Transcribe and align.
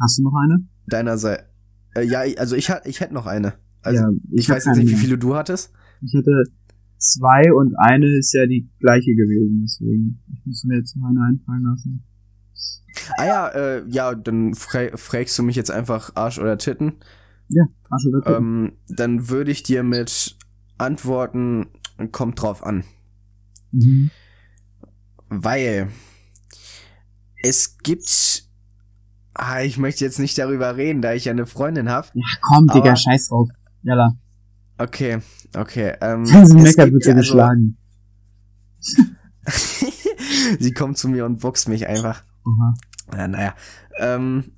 Hast 0.00 0.18
du 0.18 0.22
noch 0.22 0.34
eine? 0.34 0.66
Deiner 0.86 1.18
Seite. 1.18 1.44
Äh, 1.94 2.04
ja, 2.04 2.20
also 2.38 2.56
ich, 2.56 2.70
ich 2.84 3.00
hätte 3.00 3.14
noch 3.14 3.26
eine. 3.26 3.54
Also 3.82 4.02
ja, 4.02 4.10
ich, 4.32 4.48
weiß 4.48 4.64
jetzt 4.64 4.78
nicht, 4.78 4.90
wie 4.90 4.96
viele 4.96 5.18
du 5.18 5.34
hattest. 5.34 5.72
Ich 6.00 6.14
hatte 6.14 6.44
zwei 6.98 7.52
und 7.52 7.74
eine 7.78 8.06
ist 8.06 8.32
ja 8.32 8.46
die 8.46 8.68
gleiche 8.80 9.14
gewesen, 9.14 9.60
deswegen. 9.62 10.22
Ich 10.32 10.46
muss 10.46 10.64
mir 10.64 10.78
jetzt 10.78 10.96
noch 10.96 11.08
eine 11.08 11.20
einfallen 11.22 11.64
lassen. 11.64 12.04
Ah 13.18 13.26
ja, 13.26 13.48
äh, 13.48 13.84
ja, 13.88 14.14
dann 14.14 14.54
fra 14.54 14.96
fragst 14.96 15.38
du 15.38 15.42
mich 15.42 15.56
jetzt 15.56 15.70
einfach 15.70 16.12
Arsch 16.14 16.38
oder 16.38 16.56
Titten. 16.58 16.94
Ja, 17.48 17.64
Arsch 17.90 18.06
oder 18.06 18.22
Titten. 18.22 18.42
Ähm, 18.42 18.72
dann 18.88 19.28
würde 19.28 19.50
ich 19.50 19.62
dir 19.62 19.82
mit 19.82 20.36
Antworten, 20.78 21.66
kommt 22.12 22.40
drauf 22.40 22.64
an. 22.64 22.84
Mhm. 23.72 24.10
Weil 25.28 25.88
es 27.42 27.78
gibt. 27.78 28.33
Ah, 29.34 29.62
ich 29.62 29.78
möchte 29.78 30.04
jetzt 30.04 30.20
nicht 30.20 30.38
darüber 30.38 30.76
reden, 30.76 31.02
da 31.02 31.12
ich 31.12 31.24
ja 31.24 31.32
eine 31.32 31.46
Freundin 31.46 31.90
habe. 31.90 32.06
Ja, 32.14 32.24
komm, 32.40 32.68
Digga, 32.68 32.90
aber, 32.90 32.96
scheiß 32.96 33.28
drauf. 33.28 33.48
Jalla. 33.82 34.16
Okay, 34.78 35.18
okay. 35.56 35.94
Ähm, 36.00 36.24
Sie 36.26 36.56
meckert, 36.56 36.92
wird 36.92 37.04
ja, 37.04 37.14
geschlagen. 37.14 37.76
Sie 40.58 40.72
kommt 40.72 40.98
zu 40.98 41.08
mir 41.08 41.26
und 41.26 41.40
boxt 41.40 41.68
mich 41.68 41.86
einfach. 41.86 42.22
Aha. 42.46 42.74
Ja, 43.16 43.28
naja. 43.28 43.54
Ähm, 43.98 44.52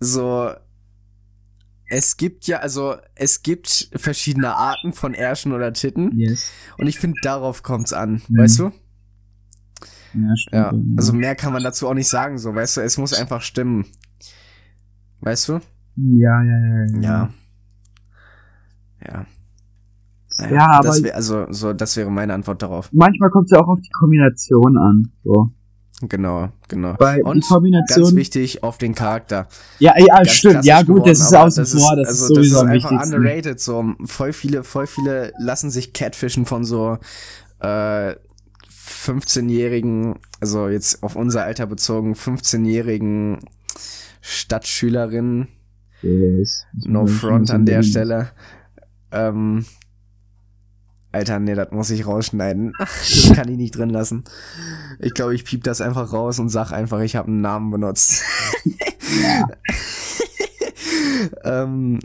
so. 0.00 0.50
Es 1.88 2.16
gibt 2.16 2.48
ja, 2.48 2.58
also, 2.58 2.96
es 3.14 3.42
gibt 3.42 3.90
verschiedene 3.94 4.56
Arten 4.56 4.92
von 4.92 5.14
Ärschen 5.14 5.52
oder 5.52 5.72
Titten. 5.72 6.18
Yes. 6.18 6.50
Und 6.78 6.88
ich 6.88 6.98
finde, 6.98 7.16
darauf 7.22 7.62
kommt's 7.62 7.92
an. 7.92 8.22
Mhm. 8.28 8.38
Weißt 8.38 8.58
du? 8.58 8.72
Ja, 10.14 10.36
stimmt. 10.36 10.52
Ja, 10.52 10.72
also 10.96 11.12
mehr 11.12 11.36
kann 11.36 11.52
man 11.52 11.62
dazu 11.62 11.86
auch 11.86 11.94
nicht 11.94 12.08
sagen, 12.08 12.38
so, 12.38 12.54
weißt 12.54 12.78
du, 12.78 12.80
es 12.80 12.98
muss 12.98 13.12
einfach 13.14 13.42
stimmen. 13.42 13.86
Weißt 15.26 15.48
du? 15.48 15.54
Ja, 15.96 16.40
ja, 16.40 16.58
ja. 16.58 16.86
Ja. 16.86 17.00
Ja. 17.00 17.26
Ja, 19.04 19.26
naja, 20.38 20.54
ja 20.54 20.70
aber. 20.70 21.02
Wär, 21.02 21.16
also, 21.16 21.46
so, 21.50 21.72
das 21.72 21.96
wäre 21.96 22.12
meine 22.12 22.32
Antwort 22.32 22.62
darauf. 22.62 22.90
Manchmal 22.92 23.30
kommt 23.30 23.46
es 23.46 23.50
ja 23.50 23.60
auch 23.60 23.66
auf 23.66 23.80
die 23.80 23.90
Kombination 23.90 24.78
an, 24.78 25.10
so. 25.24 25.50
Genau, 26.02 26.50
genau. 26.68 26.94
Bei 26.94 27.24
und 27.24 27.44
Kombination, 27.44 28.04
ganz 28.04 28.14
wichtig 28.14 28.62
auf 28.62 28.78
den 28.78 28.94
Charakter. 28.94 29.48
Ja, 29.80 29.94
ja, 29.98 30.14
ganz 30.14 30.30
stimmt. 30.30 30.64
Ja, 30.64 30.82
gut, 30.82 30.98
geworden, 30.98 31.08
das 31.08 31.20
ist 31.20 31.34
außen 31.34 31.64
das 31.64 31.72
vor, 31.72 31.96
das 31.96 32.08
also, 32.08 32.22
ist 32.22 32.28
sowieso 32.28 32.54
das 32.54 32.76
ist 32.76 32.84
einfach 32.86 33.04
underrated. 33.04 33.58
So, 33.58 33.94
voll 34.04 34.32
viele, 34.32 34.62
voll 34.62 34.86
viele 34.86 35.32
lassen 35.40 35.70
sich 35.70 35.92
catfischen 35.92 36.46
von 36.46 36.64
so 36.64 36.98
äh, 37.58 38.14
15-jährigen, 38.70 40.20
also 40.40 40.68
jetzt 40.68 41.02
auf 41.02 41.16
unser 41.16 41.42
Alter 41.42 41.66
bezogen, 41.66 42.12
15-jährigen 42.12 43.40
Stadtschülerinnen. 44.26 45.48
Yes. 46.02 46.66
No 46.84 47.06
front 47.06 47.50
an 47.50 47.64
der 47.64 47.82
Stelle. 47.82 48.30
Ähm, 49.12 49.64
Alter, 51.12 51.38
nee, 51.38 51.54
das 51.54 51.70
muss 51.70 51.90
ich 51.90 52.06
rausschneiden. 52.06 52.72
Das 52.78 53.32
kann 53.34 53.48
ich 53.48 53.56
nicht 53.56 53.76
drin 53.76 53.90
lassen. 53.90 54.24
Ich 54.98 55.14
glaube, 55.14 55.34
ich 55.34 55.44
piep 55.44 55.62
das 55.62 55.80
einfach 55.80 56.12
raus 56.12 56.40
und 56.40 56.48
sag 56.48 56.72
einfach, 56.72 57.00
ich 57.00 57.14
habe 57.14 57.28
einen 57.28 57.40
Namen 57.40 57.70
benutzt. 57.70 58.22
Ja. 59.22 59.48
ähm, 61.62 62.00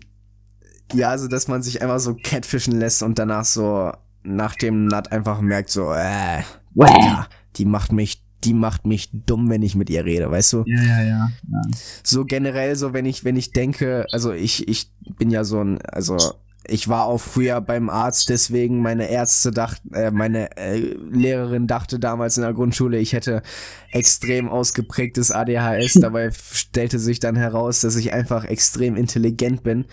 ja, 0.94 1.10
also, 1.10 1.28
dass 1.28 1.48
man 1.48 1.64
sich 1.64 1.82
einfach 1.82 2.00
so 2.00 2.14
catfischen 2.16 2.80
lässt 2.80 3.02
und 3.02 3.18
danach 3.18 3.46
so 3.46 3.92
nach 4.24 4.56
dem 4.56 4.86
Nut 4.86 5.12
einfach 5.12 5.42
merkt 5.42 5.72
so, 5.72 5.92
äh, 5.92 6.44
ja, 6.76 7.28
die 7.56 7.66
macht 7.66 7.92
mich, 7.92 8.21
die 8.44 8.54
macht 8.54 8.86
mich 8.86 9.10
dumm, 9.12 9.50
wenn 9.50 9.64
ich 9.64 9.76
mit 9.76 9.90
ihr 9.90 10.06
rede, 10.06 10.30
weißt 10.30 10.54
du? 10.54 10.64
Ja, 10.66 10.82
ja, 10.82 11.02
ja. 11.02 11.32
ja. 11.52 11.62
So 12.04 12.26
generell, 12.26 12.76
so 12.76 12.94
wenn 12.94 13.06
ich, 13.06 13.24
wenn 13.24 13.36
ich 13.36 13.52
denke, 13.52 14.06
also 14.12 14.32
ich, 14.32 14.68
ich 14.68 14.92
bin 15.18 15.30
ja 15.30 15.44
so 15.44 15.64
ein, 15.64 15.82
also 15.82 16.18
ich 16.68 16.88
war 16.88 17.06
auch 17.06 17.18
früher 17.18 17.60
beim 17.60 17.90
Arzt, 17.90 18.30
deswegen 18.30 18.82
meine 18.82 19.10
Ärzte 19.10 19.52
dachten, 19.52 19.94
äh, 19.94 20.12
meine 20.12 20.56
äh, 20.58 20.78
Lehrerin 20.78 21.68
dachte 21.68 22.00
damals 22.00 22.38
in 22.38 22.44
der 22.44 22.54
Grundschule, 22.54 22.98
ich 22.98 23.14
hätte 23.14 23.42
extrem 23.92 24.48
ausgeprägtes 24.48 25.32
ADHS. 25.32 25.94
Dabei 26.02 26.32
stellte 26.32 27.00
sich 27.00 27.20
dann 27.20 27.36
heraus, 27.36 27.82
dass 27.82 27.96
ich 27.96 28.14
einfach 28.14 28.46
extrem 28.46 28.96
intelligent 28.96 29.64
bin. 29.64 29.86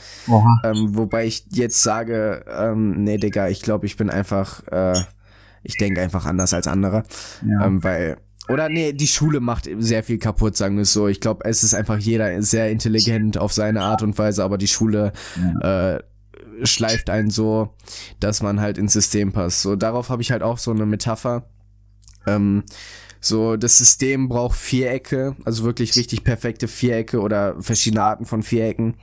Ähm, 0.63 0.95
wobei 0.95 1.27
ich 1.27 1.47
jetzt 1.51 1.83
sage, 1.83 2.45
ähm, 2.49 3.03
nee, 3.03 3.17
Digga, 3.17 3.49
ich 3.49 3.63
glaube, 3.63 3.87
ich 3.87 3.97
bin 3.97 4.11
einfach, 4.11 4.63
äh, 4.69 5.01
ich 5.63 5.77
denke 5.79 6.03
einfach 6.03 6.27
anders 6.27 6.53
als 6.53 6.67
andere. 6.67 7.03
Ja. 7.47 7.67
Ähm, 7.67 7.83
weil 7.83 8.19
oder 8.49 8.69
nee, 8.69 8.93
die 8.93 9.07
Schule 9.07 9.41
macht 9.41 9.69
sehr 9.79 10.03
viel 10.03 10.19
kaputt, 10.19 10.57
sagen 10.57 10.77
wir 10.77 10.83
es 10.83 10.93
so. 10.93 11.07
Ich 11.09 11.21
glaube, 11.21 11.45
es 11.45 11.63
ist 11.63 11.75
einfach 11.75 11.99
jeder 11.99 12.43
sehr 12.43 12.71
intelligent 12.71 13.39
auf 13.39 13.53
seine 13.53 13.83
Art 13.83 14.03
und 14.03 14.17
Weise, 14.19 14.43
aber 14.43 14.59
die 14.59 14.69
Schule 14.69 15.13
ja. 15.63 15.97
äh, 15.97 16.03
schleift 16.65 17.11
einen 17.11 17.31
so, 17.31 17.75
dass 18.21 18.43
man 18.43 18.61
halt 18.61 18.79
ins 18.79 18.95
System 18.95 19.33
passt. 19.33 19.63
So, 19.63 19.77
darauf 19.77 20.09
habe 20.09 20.23
ich 20.23 20.33
halt 20.33 20.43
auch 20.43 20.59
so 20.59 20.71
eine 20.71 20.87
Metapher. 20.87 21.49
Ähm, 22.27 22.65
so, 23.21 23.57
das 23.57 23.79
System 23.79 24.29
braucht 24.29 24.57
Vierecke, 24.57 25.37
also 25.45 25.65
wirklich 25.65 25.97
richtig 25.97 26.25
perfekte 26.25 26.69
Vierecke 26.69 27.21
oder 27.21 27.61
verschiedene 27.61 28.03
Arten 28.03 28.27
von 28.27 28.43
Vierecken. 28.43 28.95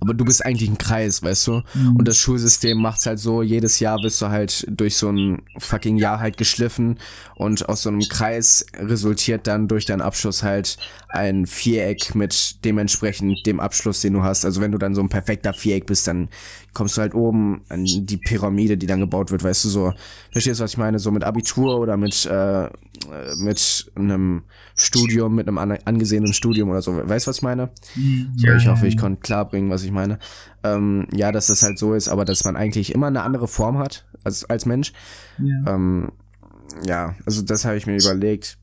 Aber 0.00 0.14
du 0.14 0.24
bist 0.24 0.44
eigentlich 0.44 0.68
ein 0.68 0.78
Kreis, 0.78 1.22
weißt 1.22 1.46
du? 1.46 1.62
Mhm. 1.74 1.96
Und 1.96 2.08
das 2.08 2.16
Schulsystem 2.16 2.80
macht's 2.80 3.06
halt 3.06 3.18
so, 3.18 3.42
jedes 3.42 3.80
Jahr 3.80 4.02
wirst 4.02 4.20
du 4.22 4.28
halt 4.28 4.66
durch 4.68 4.96
so 4.96 5.10
ein 5.10 5.42
fucking 5.58 5.96
Jahr 5.96 6.20
halt 6.20 6.36
geschliffen 6.36 6.98
und 7.36 7.68
aus 7.68 7.82
so 7.82 7.90
einem 7.90 8.00
Kreis 8.00 8.66
resultiert 8.76 9.46
dann 9.46 9.68
durch 9.68 9.84
deinen 9.84 10.02
Abschluss 10.02 10.42
halt 10.42 10.76
ein 11.14 11.46
Viereck 11.46 12.14
mit 12.14 12.64
dementsprechend 12.64 13.46
dem 13.46 13.60
Abschluss, 13.60 14.00
den 14.00 14.14
du 14.14 14.22
hast. 14.22 14.44
Also 14.44 14.60
wenn 14.60 14.72
du 14.72 14.78
dann 14.78 14.94
so 14.94 15.00
ein 15.00 15.08
perfekter 15.08 15.52
Viereck 15.52 15.86
bist, 15.86 16.08
dann 16.08 16.28
kommst 16.72 16.96
du 16.96 17.02
halt 17.02 17.14
oben 17.14 17.62
an 17.68 17.84
die 17.84 18.16
Pyramide, 18.16 18.76
die 18.76 18.86
dann 18.86 19.00
gebaut 19.00 19.30
wird, 19.30 19.44
weißt 19.44 19.64
du, 19.64 19.68
so, 19.68 19.92
verstehst 20.32 20.58
du, 20.58 20.64
was 20.64 20.72
ich 20.72 20.78
meine? 20.78 20.98
So 20.98 21.10
mit 21.12 21.22
Abitur 21.22 21.78
oder 21.78 21.96
mit, 21.96 22.26
äh, 22.26 22.68
mit 23.36 23.92
einem 23.94 24.42
Studium, 24.74 25.36
mit 25.36 25.46
einem 25.46 25.58
angesehenen 25.58 26.32
Studium 26.32 26.70
oder 26.70 26.82
so, 26.82 26.96
weißt 26.96 27.26
du, 27.26 27.30
was 27.30 27.36
ich 27.36 27.42
meine? 27.42 27.70
So, 28.36 28.48
ich 28.48 28.66
hoffe, 28.66 28.86
ich 28.88 28.96
konnte 28.96 29.20
klar 29.20 29.48
bringen, 29.48 29.70
was 29.70 29.84
ich 29.84 29.92
meine. 29.92 30.18
Ähm, 30.64 31.06
ja, 31.12 31.30
dass 31.30 31.46
das 31.46 31.62
halt 31.62 31.78
so 31.78 31.94
ist, 31.94 32.08
aber 32.08 32.24
dass 32.24 32.44
man 32.44 32.56
eigentlich 32.56 32.94
immer 32.94 33.06
eine 33.06 33.22
andere 33.22 33.46
Form 33.46 33.78
hat 33.78 34.04
als, 34.24 34.44
als 34.44 34.66
Mensch. 34.66 34.92
Ja, 35.38 35.74
ähm, 35.74 36.10
ja 36.84 37.14
also 37.24 37.42
das 37.42 37.64
habe 37.64 37.76
ich 37.76 37.86
mir 37.86 37.96
überlegt. 37.96 38.58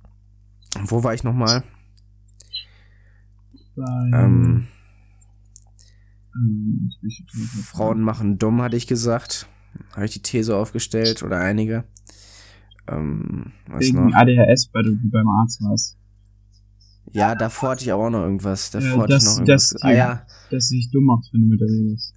Wo 0.83 1.03
war 1.03 1.13
ich 1.13 1.23
nochmal? 1.23 1.63
Ähm, 3.78 4.68
ähm, 6.36 6.92
Frauen 7.64 8.02
machen 8.02 8.38
dumm, 8.38 8.62
hatte 8.62 8.78
ich 8.78 8.88
gesagt. 8.88 9.48
Habe 9.94 10.06
ich 10.06 10.12
die 10.12 10.22
These 10.22 10.56
aufgestellt 10.56 11.24
oder 11.24 11.40
einige. 11.40 11.86
Ähm, 12.88 13.54
was 13.68 13.81
Wegen 13.81 14.10
noch? 14.10 14.14
ADHS, 14.14 14.70
weil 14.74 14.84
du 14.84 14.98
beim 15.10 15.28
Arzt 15.28 15.62
warst. 15.62 15.98
Ja, 17.12 17.36
davor 17.36 17.72
hatte 17.72 17.84
ich 17.84 17.92
auch 17.92 18.10
noch 18.10 18.22
irgendwas. 18.22 18.72
Davor 18.72 18.88
ja, 18.88 19.02
hatte 19.04 19.16
ich 19.16 19.24
noch 19.24 19.38
irgendwas. 19.38 19.70
Dass, 19.70 19.81
ah, 19.81 19.92
ja. 19.92 20.26
dass 20.50 20.70
du 20.70 20.76
dich 20.76 20.90
dumm 20.92 21.06
machst, 21.06 21.34
wenn 21.34 21.42
du 21.42 21.48
mit 21.48 21.62
der 21.62 21.68
redest. 21.68 22.14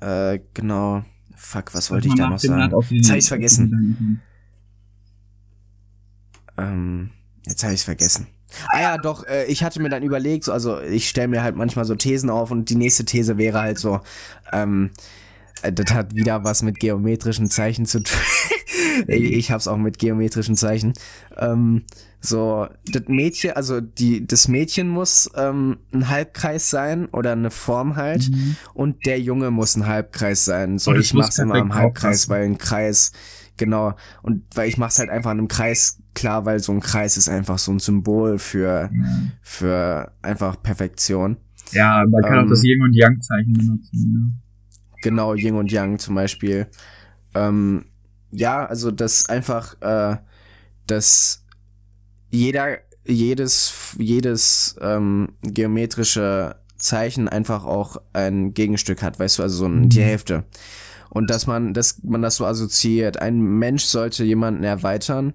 Äh, 0.00 0.40
genau. 0.54 1.04
Fuck, 1.34 1.74
was 1.74 1.90
wollte 1.90 2.08
ich 2.08 2.14
da 2.14 2.28
noch 2.28 2.38
sagen? 2.38 2.72
Jetzt 2.90 3.08
habe 3.08 3.18
ich's 3.18 3.28
vergessen. 3.28 4.20
Ähm, 6.56 7.10
jetzt 7.46 7.64
habe 7.64 7.74
ich's 7.74 7.84
vergessen. 7.84 8.26
Ah 8.72 8.80
ja, 8.80 8.98
doch, 8.98 9.26
äh, 9.26 9.44
ich 9.46 9.64
hatte 9.64 9.80
mir 9.80 9.88
dann 9.88 10.02
überlegt, 10.02 10.44
so, 10.44 10.52
also 10.52 10.80
ich 10.80 11.08
stelle 11.08 11.28
mir 11.28 11.42
halt 11.42 11.56
manchmal 11.56 11.84
so 11.84 11.94
Thesen 11.94 12.30
auf 12.30 12.50
und 12.50 12.70
die 12.70 12.76
nächste 12.76 13.04
These 13.04 13.38
wäre 13.38 13.60
halt 13.60 13.78
so, 13.78 14.00
ähm, 14.52 14.90
äh, 15.62 15.72
das 15.72 15.92
hat 15.92 16.14
wieder 16.14 16.44
was 16.44 16.62
mit 16.62 16.78
geometrischen 16.80 17.50
Zeichen 17.50 17.86
zu 17.86 18.00
tun. 18.00 18.18
ich, 19.06 19.50
hab's 19.50 19.68
auch 19.68 19.76
mit 19.76 19.98
geometrischen 19.98 20.56
Zeichen. 20.56 20.92
Ähm, 21.36 21.84
so, 22.20 22.68
das 22.86 23.02
Mädchen, 23.08 23.52
also 23.52 23.80
die, 23.80 24.24
das 24.26 24.46
Mädchen 24.46 24.88
muss 24.88 25.28
ähm, 25.34 25.78
ein 25.92 26.08
Halbkreis 26.08 26.70
sein 26.70 27.06
oder 27.06 27.32
eine 27.32 27.50
Form 27.50 27.96
halt 27.96 28.30
mhm. 28.30 28.56
und 28.74 29.06
der 29.06 29.20
Junge 29.20 29.50
muss 29.50 29.76
ein 29.76 29.86
Halbkreis 29.86 30.44
sein. 30.44 30.78
So, 30.78 30.94
ich 30.94 31.14
mach's 31.14 31.38
immer 31.38 31.56
im 31.56 31.74
Halbkreis, 31.74 32.28
weil 32.28 32.44
ein 32.44 32.58
Kreis, 32.58 33.10
genau, 33.56 33.94
und 34.22 34.44
weil 34.54 34.68
ich 34.68 34.78
mach's 34.78 35.00
halt 35.00 35.10
einfach 35.10 35.32
in 35.32 35.38
einem 35.38 35.48
Kreis 35.48 35.98
klar, 36.14 36.44
weil 36.44 36.60
so 36.60 36.72
ein 36.72 36.80
Kreis 36.80 37.16
ist 37.16 37.28
einfach 37.28 37.58
so 37.58 37.72
ein 37.72 37.78
Symbol 37.78 38.38
für, 38.38 38.90
mhm. 38.92 39.32
für 39.40 40.12
einfach 40.22 40.62
Perfektion. 40.62 41.36
Ja, 41.72 42.04
man 42.08 42.22
kann 42.22 42.38
ähm, 42.38 42.44
auch 42.44 42.50
das 42.50 42.64
Yin 42.64 42.82
und 42.82 42.94
Yang 42.94 43.20
Zeichen 43.22 43.52
benutzen, 43.52 44.12
ne? 44.12 44.32
Genau, 45.02 45.34
Yin 45.34 45.54
und 45.54 45.72
Yang 45.72 45.98
zum 45.98 46.14
Beispiel. 46.14 46.68
Ähm, 47.34 47.86
ja, 48.30 48.64
also 48.64 48.90
das 48.90 49.28
einfach, 49.28 49.80
äh, 49.80 50.16
dass 50.86 51.44
jeder, 52.30 52.78
jedes, 53.04 53.94
jedes 53.98 54.76
ähm, 54.80 55.30
geometrische 55.42 56.56
Zeichen 56.76 57.28
einfach 57.28 57.64
auch 57.64 57.96
ein 58.12 58.54
Gegenstück 58.54 59.02
hat, 59.02 59.18
weißt 59.18 59.38
du, 59.38 59.42
also 59.42 59.56
so 59.56 59.66
ein, 59.66 59.88
die 59.88 60.00
mhm. 60.00 60.04
Hälfte. 60.04 60.44
Und 61.10 61.30
dass 61.30 61.46
man, 61.46 61.74
dass 61.74 62.02
man 62.02 62.22
das 62.22 62.36
so 62.36 62.46
assoziiert. 62.46 63.20
Ein 63.20 63.42
Mensch 63.42 63.84
sollte 63.84 64.24
jemanden 64.24 64.64
erweitern 64.64 65.34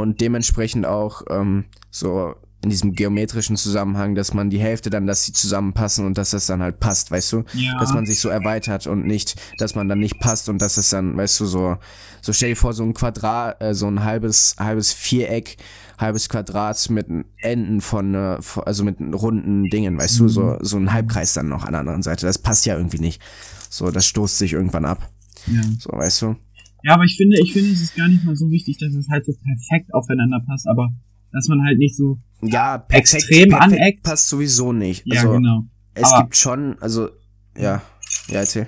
und 0.00 0.20
dementsprechend 0.20 0.86
auch 0.86 1.22
ähm, 1.30 1.64
so 1.90 2.34
in 2.62 2.68
diesem 2.68 2.92
geometrischen 2.92 3.56
Zusammenhang, 3.56 4.14
dass 4.14 4.34
man 4.34 4.50
die 4.50 4.58
Hälfte 4.58 4.90
dann, 4.90 5.06
dass 5.06 5.24
sie 5.24 5.32
zusammenpassen 5.32 6.04
und 6.04 6.18
dass 6.18 6.30
das 6.30 6.46
dann 6.46 6.62
halt 6.62 6.78
passt, 6.78 7.10
weißt 7.10 7.32
du? 7.32 7.44
Ja. 7.54 7.78
Dass 7.78 7.94
man 7.94 8.04
sich 8.04 8.20
so 8.20 8.28
erweitert 8.28 8.86
und 8.86 9.06
nicht, 9.06 9.40
dass 9.58 9.74
man 9.74 9.88
dann 9.88 9.98
nicht 9.98 10.20
passt 10.20 10.50
und 10.50 10.60
dass 10.60 10.76
es 10.76 10.90
dann, 10.90 11.16
weißt 11.16 11.40
du, 11.40 11.46
so, 11.46 11.78
so 12.20 12.32
stell 12.34 12.50
dir 12.50 12.56
vor, 12.56 12.74
so 12.74 12.82
ein 12.82 12.92
Quadrat, 12.92 13.62
äh, 13.62 13.74
so 13.74 13.86
ein 13.86 14.04
halbes, 14.04 14.56
halbes 14.58 14.92
Viereck, 14.92 15.56
halbes 15.96 16.28
Quadrat 16.28 16.90
mit 16.90 17.06
Enden 17.38 17.80
von, 17.80 18.14
äh, 18.14 18.38
also 18.66 18.84
mit 18.84 18.98
runden 19.00 19.70
Dingen, 19.70 19.96
weißt 19.96 20.20
du, 20.20 20.28
so, 20.28 20.58
so 20.60 20.76
ein 20.76 20.92
Halbkreis 20.92 21.32
dann 21.32 21.48
noch 21.48 21.64
an 21.64 21.72
der 21.72 21.80
anderen 21.80 22.02
Seite. 22.02 22.26
Das 22.26 22.38
passt 22.38 22.66
ja 22.66 22.76
irgendwie 22.76 23.00
nicht. 23.00 23.22
So, 23.70 23.90
das 23.90 24.04
stoßt 24.04 24.36
sich 24.36 24.52
irgendwann 24.52 24.84
ab. 24.84 25.10
Ja. 25.46 25.62
So, 25.78 25.90
weißt 25.92 26.22
du? 26.22 26.36
Ja, 26.84 26.94
aber 26.94 27.04
ich 27.04 27.16
finde, 27.16 27.36
ich 27.42 27.52
finde, 27.52 27.70
es 27.70 27.80
ist 27.82 27.94
gar 27.96 28.08
nicht 28.08 28.24
mal 28.24 28.36
so 28.36 28.50
wichtig, 28.50 28.78
dass 28.78 28.94
es 28.94 29.08
halt 29.08 29.24
so 29.26 29.32
perfekt 29.32 29.92
aufeinander 29.92 30.40
passt, 30.46 30.66
aber 30.66 30.92
dass 31.32 31.46
man 31.48 31.62
halt 31.62 31.78
nicht 31.78 31.96
so 31.96 32.18
Ja, 32.42 32.78
perfekt, 32.78 33.24
Extrem 33.24 33.48
perfekt 33.50 33.72
aneckt. 33.80 34.02
passt 34.02 34.28
sowieso 34.28 34.72
nicht. 34.72 35.02
Ja, 35.06 35.20
also, 35.20 35.32
genau. 35.34 35.64
es 35.94 36.04
Aber- 36.04 36.22
gibt 36.24 36.36
schon, 36.36 36.76
also, 36.80 37.08
ja, 37.56 37.82
ja, 38.28 38.40
erzähl. 38.40 38.66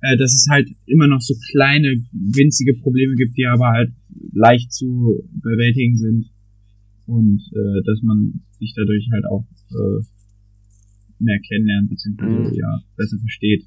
Äh, 0.00 0.16
dass 0.18 0.32
es 0.34 0.46
halt 0.50 0.68
immer 0.86 1.06
noch 1.06 1.20
so 1.20 1.34
kleine, 1.52 1.94
winzige 2.12 2.74
Probleme 2.80 3.14
gibt, 3.14 3.36
die 3.38 3.46
aber 3.46 3.68
halt 3.68 3.92
leicht 4.32 4.72
zu 4.72 5.22
bewältigen 5.42 5.96
sind. 5.96 6.26
Und 7.06 7.40
äh, 7.52 7.82
dass 7.86 8.00
man 8.02 8.42
sich 8.58 8.72
dadurch 8.76 9.06
halt 9.12 9.24
auch 9.30 9.46
äh, 9.70 10.04
mehr 11.20 11.38
kennenlernt, 11.46 11.90
beziehungsweise 11.90 12.50
Mhm. 12.50 12.54
ja, 12.54 12.80
besser 12.96 13.18
versteht. 13.18 13.66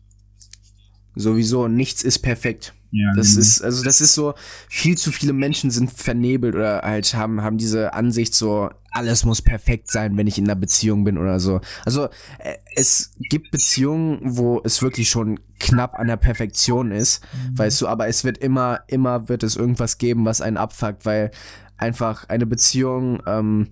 Sowieso, 1.16 1.68
nichts 1.68 2.04
ist 2.04 2.20
perfekt. 2.20 2.74
Ja, 2.92 3.12
Das 3.16 3.30
genau. 3.30 3.42
ist, 3.42 3.62
also 3.62 3.84
das 3.84 4.02
ist 4.02 4.14
so, 4.14 4.34
viel 4.70 4.98
zu 4.98 5.12
viele 5.12 5.34
Menschen 5.34 5.72
sind 5.72 5.92
vernebelt 5.92 6.56
oder 6.56 6.82
halt 6.84 7.14
haben, 7.14 7.42
haben 7.42 7.58
diese 7.58 7.94
Ansicht 7.94 8.34
so, 8.34 8.70
alles 8.92 9.26
muss 9.26 9.42
perfekt 9.42 9.92
sein, 9.92 10.18
wenn 10.18 10.28
ich 10.28 10.38
in 10.38 10.46
einer 10.46 10.56
Beziehung 10.56 11.04
bin 11.04 11.18
oder 11.18 11.40
so. 11.40 11.60
Also 11.86 12.06
äh, 12.40 12.56
es 12.76 13.12
gibt 13.30 13.52
Beziehungen, 13.52 14.20
wo 14.24 14.62
es 14.64 14.82
wirklich 14.82 15.10
schon 15.10 15.40
knapp 15.60 16.00
an 16.00 16.08
der 16.08 16.18
Perfektion 16.18 16.92
ist, 16.92 17.24
weißt 17.54 17.82
du, 17.82 17.88
aber 17.88 18.08
es 18.08 18.24
wird 18.24 18.38
immer, 18.38 18.82
immer 18.88 19.30
wird 19.30 19.44
es 19.44 19.56
irgendwas 19.56 19.98
geben, 19.98 20.26
was 20.26 20.42
einen 20.42 20.58
abfuckt, 20.58 21.06
weil 21.06 21.32
einfach 21.78 22.30
eine 22.30 22.46
Beziehung 22.46 23.22
ähm, 23.28 23.68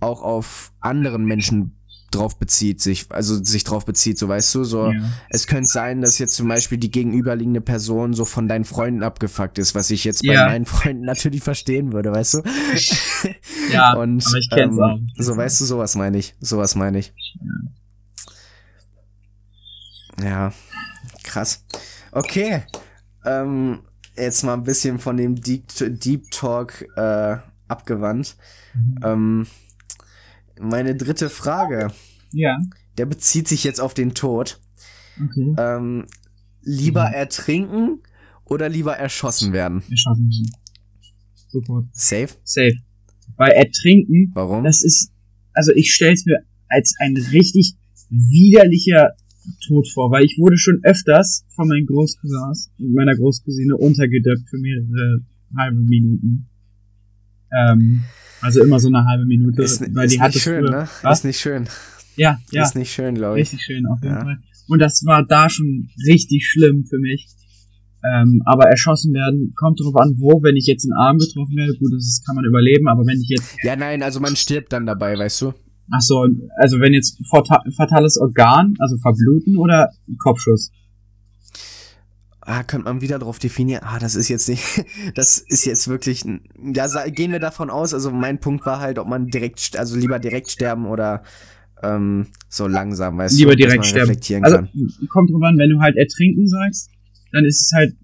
auch 0.00 0.22
auf 0.22 0.72
anderen 0.80 1.24
Menschen 1.24 1.76
drauf 2.14 2.38
bezieht, 2.38 2.80
sich, 2.80 3.06
also 3.10 3.42
sich 3.42 3.64
drauf 3.64 3.84
bezieht, 3.84 4.18
so 4.18 4.28
weißt 4.28 4.54
du, 4.54 4.64
so. 4.64 4.90
Ja. 4.90 5.00
Es 5.30 5.46
könnte 5.46 5.68
sein, 5.68 6.00
dass 6.02 6.18
jetzt 6.18 6.34
zum 6.36 6.48
Beispiel 6.48 6.78
die 6.78 6.90
gegenüberliegende 6.90 7.60
Person 7.60 8.14
so 8.14 8.24
von 8.24 8.48
deinen 8.48 8.64
Freunden 8.64 9.02
abgefuckt 9.02 9.58
ist, 9.58 9.74
was 9.74 9.90
ich 9.90 10.04
jetzt 10.04 10.22
bei 10.26 10.34
Ja. 10.34 10.46
meinen 10.46 10.66
Freunden 10.66 11.04
natürlich 11.04 11.42
verstehen 11.42 11.92
würde, 11.92 12.12
weißt 12.12 12.34
du? 12.34 12.42
Ja, 13.72 13.94
Und, 13.94 14.24
aber 14.26 14.38
ich 14.38 14.48
kenn's 14.50 14.76
ähm, 14.76 14.82
auch. 14.82 14.98
So, 15.18 15.36
weißt 15.36 15.60
du, 15.60 15.64
sowas 15.64 15.94
meine 15.96 16.18
ich. 16.18 16.34
Sowas 16.40 16.74
meine 16.74 16.98
ich. 16.98 17.12
Ja. 20.22 20.52
krass. 21.22 21.64
Okay. 22.12 22.62
Ähm, 23.24 23.80
jetzt 24.16 24.44
mal 24.44 24.54
ein 24.54 24.62
bisschen 24.64 24.98
von 24.98 25.16
dem 25.16 25.34
Deep, 25.40 25.64
Deep 25.78 26.30
Talk 26.30 26.84
äh, 26.96 27.36
abgewandt. 27.68 28.36
Mhm. 28.74 28.98
Ähm, 29.02 29.46
meine 30.60 30.94
dritte 30.94 31.28
Frage, 31.30 31.92
Ja, 32.32 32.58
der 32.98 33.06
bezieht 33.06 33.48
sich 33.48 33.64
jetzt 33.64 33.80
auf 33.80 33.94
den 33.94 34.14
Tod. 34.14 34.60
okay. 35.22 35.54
Ähm, 35.58 36.06
lieber 36.62 37.08
Mhm. 37.08 37.14
ertrinken 37.14 37.98
oder 38.44 38.68
lieber 38.68 38.96
erschossen 38.96 39.52
werden? 39.52 39.82
Schaffen 39.94 40.28
es. 40.30 40.52
Sofort. 41.48 41.86
Safe? 41.92 42.28
Safe. 42.42 42.72
Weil 43.36 43.50
Ertrinken, 43.52 44.30
Warum? 44.34 44.64
das 44.64 44.82
ist, 44.84 45.10
also 45.52 45.72
ich 45.74 45.92
stell's 45.92 46.24
mir 46.26 46.38
als 46.68 46.94
ein 47.00 47.16
richtig 47.16 47.74
widerlicher 48.10 49.14
Tod 49.66 49.86
vor, 49.92 50.10
weil 50.10 50.24
ich 50.24 50.36
wurde 50.38 50.56
schon 50.56 50.80
öfters 50.84 51.44
von 51.54 51.68
meinen 51.68 51.86
Großcousins 51.86 52.70
und 52.78 52.92
meiner 52.94 53.14
Großcousine 53.14 53.76
untergedöppt 53.76 54.48
für 54.48 54.58
mehrere 54.58 55.20
halbe 55.56 55.78
Minuten. 55.80 56.48
Ähm, 57.52 58.04
also 58.44 58.62
immer 58.62 58.78
so 58.78 58.88
eine 58.88 59.04
halbe 59.04 59.24
Minute, 59.26 59.62
ist 59.62 59.80
weil 59.94 60.06
ist 60.06 60.14
die 60.14 60.20
nicht 60.20 60.38
schön, 60.40 60.66
früher, 60.66 60.70
ne? 60.82 60.88
Was? 61.02 61.18
Ist 61.18 61.24
nicht 61.24 61.40
schön. 61.40 61.64
Ja, 62.16 62.38
ja, 62.52 62.62
Ist 62.62 62.76
nicht 62.76 62.92
schön, 62.92 63.14
glaube 63.16 63.40
ich. 63.40 63.46
richtig 63.52 63.62
schön 63.64 63.86
auf 63.86 64.00
jeden 64.02 64.14
Ja. 64.14 64.22
Fall. 64.22 64.38
Und 64.68 64.78
das 64.78 65.04
war 65.04 65.26
da 65.26 65.48
schon 65.48 65.88
richtig 66.06 66.46
schlimm 66.46 66.84
für 66.84 66.98
mich. 66.98 67.26
Ähm, 68.04 68.42
aber 68.44 68.64
erschossen 68.68 69.14
werden, 69.14 69.52
kommt 69.56 69.80
drauf 69.80 69.96
an, 69.96 70.14
wo, 70.18 70.42
wenn 70.42 70.56
ich 70.56 70.66
jetzt 70.66 70.84
in 70.84 70.90
den 70.90 70.96
Arm 70.98 71.16
getroffen 71.18 71.56
werde, 71.56 71.72
gut, 71.78 71.90
das 71.92 72.22
kann 72.26 72.36
man 72.36 72.44
überleben, 72.44 72.86
aber 72.86 73.06
wenn 73.06 73.18
ich 73.18 73.28
jetzt 73.30 73.56
Ja, 73.62 73.76
nein, 73.76 74.02
also 74.02 74.20
man 74.20 74.36
stirbt 74.36 74.72
dann 74.74 74.84
dabei, 74.84 75.16
weißt 75.18 75.40
du? 75.42 75.54
Ach 75.90 76.00
so, 76.00 76.26
also 76.56 76.80
wenn 76.80 76.92
jetzt 76.92 77.18
fata- 77.30 77.64
fatales 77.76 78.18
Organ, 78.18 78.74
also 78.78 78.96
verbluten 78.98 79.56
oder 79.56 79.88
Kopfschuss? 80.22 80.70
Ah, 82.46 82.62
könnte 82.62 82.84
man 82.84 83.00
wieder 83.00 83.18
drauf 83.18 83.38
definieren. 83.38 83.82
Ah, 83.84 83.98
das 83.98 84.14
ist 84.14 84.28
jetzt 84.28 84.48
nicht, 84.48 84.84
das 85.14 85.38
ist 85.38 85.64
jetzt 85.64 85.88
wirklich, 85.88 86.24
ja, 86.24 87.08
gehen 87.08 87.32
wir 87.32 87.40
davon 87.40 87.70
aus. 87.70 87.94
Also 87.94 88.10
mein 88.10 88.38
Punkt 88.38 88.66
war 88.66 88.80
halt, 88.80 88.98
ob 88.98 89.08
man 89.08 89.28
direkt, 89.28 89.76
also 89.76 89.96
lieber 89.96 90.18
direkt 90.18 90.50
sterben 90.50 90.86
oder 90.86 91.22
ähm, 91.82 92.26
so 92.48 92.66
langsam, 92.66 93.18
weißt 93.18 93.38
Lieber 93.38 93.52
du, 93.52 93.56
direkt 93.56 93.76
man 93.78 93.84
sterben. 93.84 94.08
reflektieren 94.08 94.44
Also 94.44 94.56
kann. 94.58 94.68
kommt 95.08 95.30
drauf 95.30 95.42
an, 95.42 95.58
wenn 95.58 95.70
du 95.70 95.80
halt 95.80 95.96
ertrinken 95.96 96.46
sagst, 96.46 96.90
dann 97.32 97.44
ist 97.44 97.60
es 97.60 97.72
halt 97.74 97.96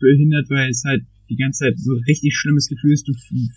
behindert, 0.00 0.48
weil 0.50 0.70
es 0.70 0.82
halt 0.84 1.04
die 1.28 1.36
ganze 1.36 1.64
Zeit 1.64 1.74
so 1.78 1.92
ein 1.92 2.02
richtig 2.06 2.34
schlimmes 2.36 2.68
Gefühl 2.68 2.92
ist. 2.92 3.06
Du 3.06 3.12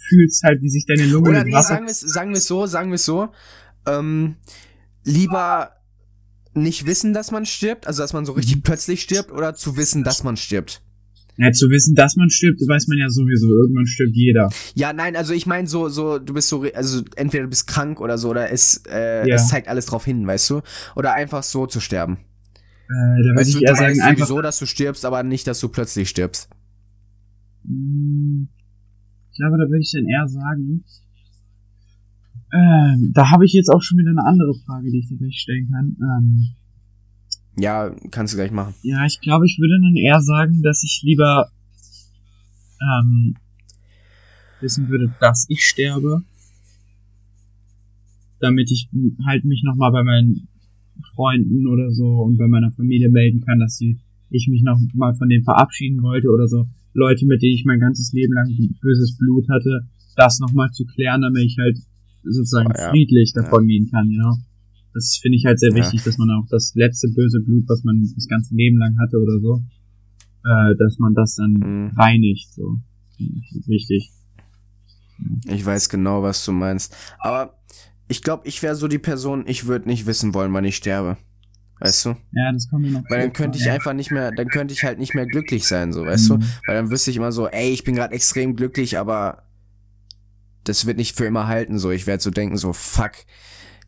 fühlst 0.10 0.44
halt, 0.44 0.62
wie 0.62 0.70
sich 0.70 0.86
deine 0.86 1.06
Lunge 1.06 1.30
Oder 1.30 1.44
nee, 1.44 1.54
Wasser... 1.54 1.76
sagen 1.76 1.86
wir 1.86 1.92
es 1.92 2.00
sagen 2.02 2.34
wir's 2.34 2.48
so, 2.48 2.66
sagen 2.66 2.90
wir 2.90 2.96
es 2.96 3.06
so. 3.06 3.30
Ähm, 3.88 4.36
lieber 5.06 5.72
nicht 6.54 6.86
wissen, 6.86 7.14
dass 7.14 7.32
man 7.32 7.46
stirbt, 7.46 7.88
also 7.88 8.02
dass 8.02 8.14
man 8.14 8.26
so 8.26 8.34
richtig 8.34 8.58
Mhm. 8.58 8.62
plötzlich 8.62 9.02
stirbt, 9.02 9.32
oder 9.32 9.54
zu 9.56 9.78
wissen, 9.78 10.04
dass 10.04 10.24
man 10.24 10.38
stirbt. 10.38 10.82
Ja, 11.38 11.52
zu 11.52 11.70
wissen, 11.70 11.96
dass 11.96 12.18
man 12.18 12.30
stirbt, 12.30 12.60
weiß 12.60 12.88
man 12.88 12.98
ja 12.98 13.08
sowieso. 13.10 13.48
Irgendwann 13.48 13.88
stirbt 13.88 14.16
jeder. 14.16 14.50
Ja, 14.76 14.92
nein, 14.94 15.16
also 15.16 15.34
ich 15.34 15.46
meine 15.46 15.68
so, 15.68 15.88
so, 15.90 16.20
du 16.20 16.34
bist 16.34 16.50
so, 16.50 16.64
also 16.74 17.04
entweder 17.16 17.44
du 17.44 17.50
bist 17.50 17.68
krank 17.68 18.02
oder 18.02 18.18
so, 18.18 18.30
oder 18.30 18.52
es, 18.52 18.84
äh, 18.92 19.28
Ja. 19.28 19.36
es 19.36 19.48
zeigt 19.48 19.68
alles 19.70 19.86
drauf 19.86 20.04
hin, 20.06 20.28
weißt 20.28 20.50
du? 20.50 20.62
Oder 20.96 21.14
einfach 21.14 21.42
so 21.44 21.66
zu 21.68 21.80
sterben. 21.80 22.18
Äh, 22.18 22.90
da 22.90 22.96
würde 23.30 23.40
Weißt 23.40 23.50
ich 23.50 23.56
du, 23.56 23.62
eher 23.62 23.76
sagen, 23.76 24.02
einfach... 24.02 24.28
sowieso, 24.28 24.42
dass 24.42 24.60
du 24.60 24.66
stirbst, 24.66 25.06
aber 25.06 25.24
nicht, 25.24 25.48
dass 25.48 25.60
du 25.62 25.70
plötzlich 25.70 26.10
stirbst. 26.10 26.50
Hm, 27.66 28.50
Ich 29.32 29.38
glaube, 29.38 29.58
da 29.58 29.64
würde 29.70 29.80
ich 29.80 29.92
dann 29.94 30.06
eher 30.08 30.28
sagen. 30.28 30.84
Ähm, 32.54 33.12
da 33.14 33.32
habe 33.32 33.46
ich 33.46 33.54
jetzt 33.54 33.70
auch 33.70 33.82
schon 33.82 33.98
wieder 33.98 34.10
eine 34.10 34.26
andere 34.26 34.54
Frage, 34.54 34.92
die 34.92 35.00
ich 35.00 35.08
dir 35.08 35.18
gleich 35.18 35.40
stellen 35.40 35.70
kann. 35.72 35.96
Ähm, 36.02 36.48
Ja, 37.58 37.94
kannst 38.12 38.34
du 38.34 38.38
gleich 38.38 38.52
machen. 38.52 38.74
Ja, 38.84 39.06
ich 39.06 39.22
glaube, 39.22 39.46
ich 39.46 39.58
würde 39.60 39.80
dann 39.82 39.96
eher 39.96 40.22
sagen, 40.22 40.62
dass 40.62 40.84
ich 40.84 41.02
lieber 41.04 41.50
ähm, 42.82 43.36
wissen 44.60 44.90
würde, 44.90 45.14
dass 45.20 45.46
ich 45.50 45.64
sterbe, 45.66 46.24
damit 48.40 48.72
ich 48.72 48.90
halt 49.26 49.46
mich 49.46 49.64
nochmal 49.64 49.92
bei 49.92 50.04
meinen 50.04 50.48
Freunden 51.16 51.68
oder 51.68 51.92
so 51.92 52.22
und 52.22 52.38
bei 52.38 52.48
meiner 52.48 52.72
Familie 52.72 53.10
melden 53.10 53.42
kann, 53.42 53.60
dass 53.60 53.78
sie, 53.78 54.00
ich 54.30 54.48
mich 54.48 54.64
noch 54.64 54.80
mal 54.94 55.14
von 55.16 55.30
denen 55.30 55.44
verabschieden 55.44 56.02
wollte 56.02 56.30
oder 56.30 56.48
so. 56.48 56.68
Leute, 56.94 57.26
mit 57.26 57.42
denen 57.42 57.56
ich 57.56 57.66
mein 57.66 57.80
ganzes 57.80 58.12
Leben 58.14 58.34
lang 58.34 58.50
böses 58.82 59.18
Blut 59.18 59.48
hatte, 59.50 59.88
das 60.16 60.40
nochmal 60.40 60.72
zu 60.72 60.86
klären, 60.86 61.22
damit 61.22 61.44
ich 61.44 61.58
halt 61.58 61.78
sozusagen 62.24 62.72
Oh, 62.72 62.78
ja. 62.78 62.90
friedlich 62.90 63.34
Ja. 63.36 63.42
davon 63.44 63.68
gehen 63.68 63.90
kann, 63.92 64.10
you 64.10 64.22
know? 64.22 64.38
Das 64.94 65.18
finde 65.22 65.38
ich 65.38 65.46
halt 65.46 65.60
sehr 65.60 65.72
Ja. 65.72 65.76
wichtig, 65.78 66.04
dass 66.04 66.18
man 66.18 66.30
auch 66.32 66.48
das 66.50 66.74
letzte 66.76 67.08
böse 67.10 67.40
Blut, 67.42 67.64
was 67.68 67.84
man 67.84 68.02
das 68.16 68.28
ganze 68.28 68.56
Leben 68.56 68.78
lang 68.78 68.98
hatte 69.00 69.18
oder 69.18 69.40
so, 69.40 69.64
äh, 70.44 70.76
dass 70.78 70.98
man 71.00 71.14
das 71.14 71.36
dann 71.36 71.54
Mhm. 71.54 71.92
reinigt, 71.98 72.54
so. 72.54 72.78
Ich 73.18 73.68
Wichtig. 73.68 74.12
Ich 75.46 75.66
weiß 75.66 75.90
genau, 75.90 76.24
was 76.24 76.44
du 76.46 76.52
meinst. 76.52 76.96
Aber 77.20 77.60
ich 78.08 78.24
glaube, 78.24 78.48
ich 78.48 78.62
wäre 78.64 78.76
so 78.76 78.88
die 78.88 78.98
Person, 78.98 79.46
ich 79.48 79.68
würde 79.68 79.88
nicht 79.88 80.06
wissen 80.08 80.34
wollen, 80.34 80.52
wann 80.54 80.66
ich 80.66 80.76
sterbe. 80.76 81.18
Weißt 81.80 82.06
du? 82.06 82.10
Ja, 82.34 82.52
das 82.52 82.68
kommt 82.70 82.84
mir 82.86 82.92
noch 82.92 83.04
Weil 83.10 83.22
dann 83.22 83.34
könnte 83.34 83.58
ich 83.58 83.66
ja. 83.66 83.74
einfach 83.74 83.94
nicht 83.94 84.12
mehr, 84.12 84.32
dann 84.32 84.48
könnte 84.50 84.74
ich 84.74 84.84
halt 84.84 85.00
nicht 85.00 85.16
mehr 85.16 85.26
glücklich 85.26 85.68
sein, 85.68 85.94
so, 85.94 86.06
weißt 86.06 86.30
Mhm. 86.32 86.40
du? 86.42 86.46
Weil 86.68 86.76
dann 86.76 86.92
wüsste 86.92 87.10
ich 87.12 87.18
immer 87.18 87.32
so, 87.32 87.48
ey, 87.48 87.70
ich 87.72 87.84
bin 87.84 87.96
gerade 87.96 88.14
extrem 88.14 88.56
glücklich, 88.56 88.98
aber 88.98 89.44
das 90.64 90.86
wird 90.86 90.98
nicht 90.98 91.16
für 91.16 91.26
immer 91.26 91.48
halten, 91.48 91.80
so. 91.80 91.92
Ich 91.92 92.08
werde 92.08 92.22
so 92.22 92.30
denken, 92.30 92.58
so, 92.58 92.74
fuck, 92.74 93.14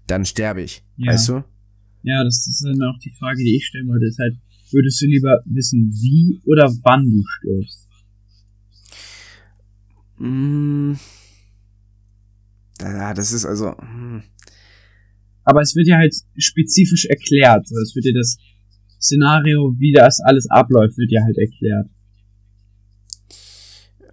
dann 0.07 0.25
sterbe 0.25 0.61
ich. 0.61 0.83
Ja. 0.97 1.13
Weißt 1.13 1.29
du? 1.29 1.43
Ja, 2.03 2.23
das 2.23 2.47
ist 2.47 2.63
dann 2.65 2.81
auch 2.83 2.99
die 2.99 3.13
Frage, 3.17 3.43
die 3.43 3.55
ich 3.55 3.65
stellen 3.65 3.87
wollte, 3.87 4.05
ist 4.05 4.19
halt, 4.19 4.35
würdest 4.71 5.01
du 5.01 5.05
lieber 5.05 5.39
wissen, 5.45 5.91
wie 5.93 6.41
oder 6.45 6.69
wann 6.83 7.09
du 7.09 7.23
stirbst? 7.25 7.87
Mm. 10.17 10.93
Ja, 12.81 13.13
das 13.13 13.31
ist 13.31 13.45
also. 13.45 13.77
hm. 13.77 14.23
Aber 15.45 15.61
es 15.61 15.75
wird 15.75 15.87
ja 15.87 15.97
halt 15.97 16.15
spezifisch 16.37 17.05
erklärt, 17.05 17.67
so, 17.67 17.75
es 17.75 17.93
wird 17.95 18.05
dir 18.05 18.13
das 18.13 18.37
Szenario, 18.99 19.75
wie 19.77 19.91
das 19.91 20.21
alles 20.21 20.49
abläuft, 20.49 20.97
wird 20.97 21.11
ja 21.11 21.21
halt 21.23 21.37
erklärt. 21.37 21.89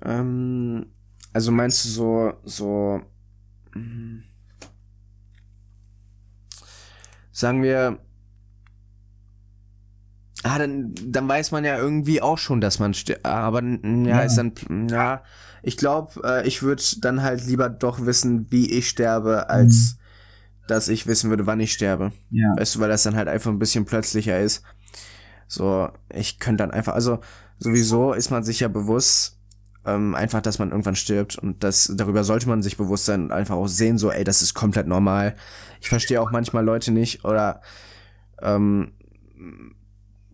Ähm, 0.02 0.87
also 1.33 1.53
meinst 1.53 1.85
du 1.85 1.89
so, 1.89 2.33
so. 2.45 3.01
mm, 3.75 4.23
sagen 7.33 7.63
wir, 7.63 7.99
ah, 10.43 10.59
dann, 10.59 10.95
dann 11.07 11.29
weiß 11.29 11.53
man 11.53 11.65
ja 11.65 11.79
irgendwie 11.79 12.23
auch 12.23 12.39
schon, 12.39 12.61
dass 12.61 12.79
man. 12.79 12.95
Aber 13.23 13.63
ja, 13.63 13.79
ja, 14.07 14.21
ist 14.21 14.37
dann, 14.37 14.53
ja, 14.89 15.23
ich 15.63 15.77
glaube, 15.77 16.21
äh, 16.25 16.47
ich 16.47 16.63
würde 16.63 16.83
dann 17.01 17.23
halt 17.23 17.45
lieber 17.47 17.69
doch 17.69 18.05
wissen, 18.05 18.51
wie 18.51 18.71
ich 18.71 18.89
sterbe, 18.89 19.49
als 19.51 19.97
mhm. 19.99 20.67
dass 20.69 20.89
ich 20.89 21.07
wissen 21.07 21.31
würde, 21.31 21.47
wann 21.47 21.61
ich 21.61 21.73
sterbe. 21.73 22.13
Ja. 22.31 22.55
Weißt 22.57 22.75
du, 22.75 22.81
weil 22.81 22.89
das 22.89 23.03
dann 23.03 23.17
halt 23.17 23.29
einfach 23.29 23.51
ein 23.51 23.59
bisschen 23.59 23.85
plötzlicher 23.85 24.39
ist. 24.41 24.63
So, 25.47 25.89
ich 26.15 26.39
könnte 26.39 26.63
dann 26.63 26.71
einfach, 26.71 26.95
also 26.95 27.21
sowieso 27.59 28.13
ist 28.13 28.31
man 28.31 28.45
sich 28.45 28.61
ja 28.61 28.69
bewusst, 28.69 29.40
ähm, 29.87 30.15
einfach, 30.15 30.43
dass 30.43 30.59
man 30.59 30.71
irgendwann 30.71 30.97
stirbt 30.97 31.39
und 31.39 31.65
das 31.65 31.93
darüber 31.95 32.25
sollte 32.25 32.49
man 32.49 32.63
sich 32.63 32.77
bewusst 32.77 33.07
sein 33.07 33.25
und 33.25 33.33
einfach 33.33 33.57
auch 33.57 33.69
sehen, 33.69 33.99
so, 33.99 34.11
ey, 34.11 34.25
das 34.25 34.43
ist 34.43 34.55
komplett 34.55 34.87
normal. 34.87 35.35
Ich 35.81 35.89
verstehe 35.89 36.21
auch 36.21 36.31
manchmal 36.31 36.65
Leute 36.65 36.93
nicht 36.93 37.25
oder 37.25 37.63
ähm, 38.43 38.93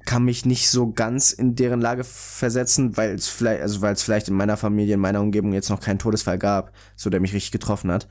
kann 0.04 0.24
mich 0.24 0.46
nicht 0.46 0.70
so 0.70 0.92
ganz 0.92 1.32
in 1.32 1.54
deren 1.54 1.80
Lage 1.80 2.04
versetzen, 2.04 2.96
weil 2.96 3.14
es 3.14 3.28
vielleicht, 3.28 3.62
also 3.62 3.82
weil 3.82 3.92
es 3.92 4.02
vielleicht 4.02 4.28
in 4.28 4.34
meiner 4.34 4.56
Familie, 4.56 4.94
in 4.94 5.00
meiner 5.00 5.20
Umgebung 5.20 5.52
jetzt 5.52 5.68
noch 5.68 5.80
keinen 5.80 5.98
Todesfall 5.98 6.38
gab, 6.38 6.72
so 6.94 7.10
der 7.10 7.20
mich 7.20 7.34
richtig 7.34 7.52
getroffen 7.52 7.90
hat. 7.90 8.08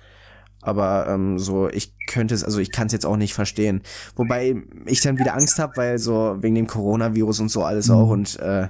Aber 0.62 1.08
ähm, 1.08 1.38
so, 1.38 1.70
ich 1.70 1.94
könnte 2.08 2.34
es, 2.34 2.44
also 2.44 2.60
ich 2.60 2.72
kann 2.72 2.88
es 2.88 2.94
jetzt 2.94 3.06
auch 3.06 3.18
nicht 3.18 3.34
verstehen. 3.34 3.82
Wobei 4.16 4.56
ich 4.86 5.02
dann 5.02 5.20
wieder 5.20 5.36
Angst 5.36 5.60
habe, 5.60 5.78
weil 5.78 6.00
so 6.00 6.38
wegen 6.40 6.56
dem 6.56 6.68
Coronavirus 6.68 7.40
und 7.42 7.50
so 7.50 7.64
alles 7.64 7.88
mhm. 7.88 7.96
auch 7.96 8.10
und 8.10 8.40
äh, 8.40 8.68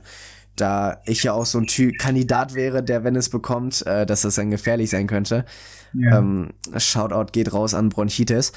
da 0.56 1.02
ich 1.06 1.24
ja 1.24 1.34
auch 1.34 1.46
so 1.46 1.60
ein 1.60 1.68
Typ 1.68 1.98
Kandidat 1.98 2.54
wäre, 2.54 2.84
der, 2.84 3.04
wenn 3.04 3.16
es 3.16 3.30
bekommt, 3.30 3.86
äh, 3.86 4.06
dass 4.06 4.22
das 4.22 4.36
dann 4.36 4.52
gefährlich 4.52 4.90
sein 4.90 5.08
könnte. 5.08 5.46
Ja. 5.94 6.20
Ähm, 6.20 6.54
Shoutout 6.78 7.32
geht 7.32 7.54
raus 7.54 7.74
an 7.74 7.90
Bronchitis. 7.90 8.52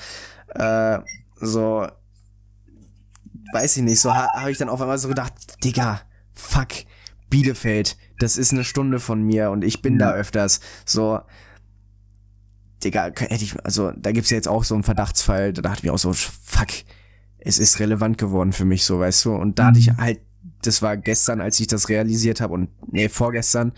Äh, 0.55 0.99
so, 1.41 1.87
weiß 3.53 3.77
ich 3.77 3.83
nicht, 3.83 4.01
so 4.01 4.15
ha 4.15 4.29
habe 4.35 4.51
ich 4.51 4.59
dann 4.59 4.69
auf 4.69 4.81
einmal 4.81 4.99
so 4.99 5.09
gedacht, 5.09 5.33
Digga, 5.65 6.01
fuck, 6.33 6.69
Bielefeld, 7.31 7.97
das 8.19 8.37
ist 8.37 8.53
eine 8.53 8.65
Stunde 8.65 9.01
von 9.01 9.23
mir 9.23 9.51
und 9.51 9.65
ich 9.65 9.83
bin 9.83 9.99
ja. 9.99 10.11
da 10.11 10.13
öfters. 10.15 10.61
So, 10.85 11.21
Digga, 12.85 13.11
hätte 13.17 13.45
ich, 13.45 13.55
also 13.65 13.93
da 13.97 14.13
gibt's 14.13 14.31
ja 14.31 14.37
jetzt 14.37 14.49
auch 14.49 14.65
so 14.65 14.75
einen 14.75 14.85
Verdachtsfall, 14.85 15.53
da 15.53 15.63
dachte 15.63 15.79
ich 15.79 15.83
mir 15.85 15.93
auch 15.93 15.99
so, 15.99 16.13
fuck, 16.13 16.69
es 17.39 17.59
ist 17.59 17.81
relevant 17.81 18.19
geworden 18.19 18.53
für 18.53 18.65
mich, 18.65 18.85
so, 18.85 19.01
weißt 19.01 19.25
du, 19.25 19.35
und 19.35 19.59
da 19.59 19.65
mhm. 19.65 19.67
hatte 19.69 19.79
ich 19.79 19.93
mhm. 19.93 19.97
halt 19.99 20.21
das 20.63 20.83
war 20.83 20.97
gestern, 20.97 21.41
als 21.41 21.61
ich 21.61 21.67
das 21.67 21.89
realisiert 21.89 22.41
habe 22.41 22.55
und 22.55 22.71
nee, 22.93 23.09
vorgestern, 23.09 23.73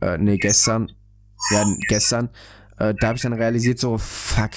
äh, 0.00 0.18
nee, 0.18 0.36
gestern, 0.36 0.92
ja, 1.52 1.64
gestern, 1.88 2.30
äh, 2.78 2.94
da 2.98 3.08
habe 3.08 3.16
ich 3.16 3.22
dann 3.22 3.32
realisiert, 3.32 3.78
so, 3.78 3.98
fuck, 3.98 4.50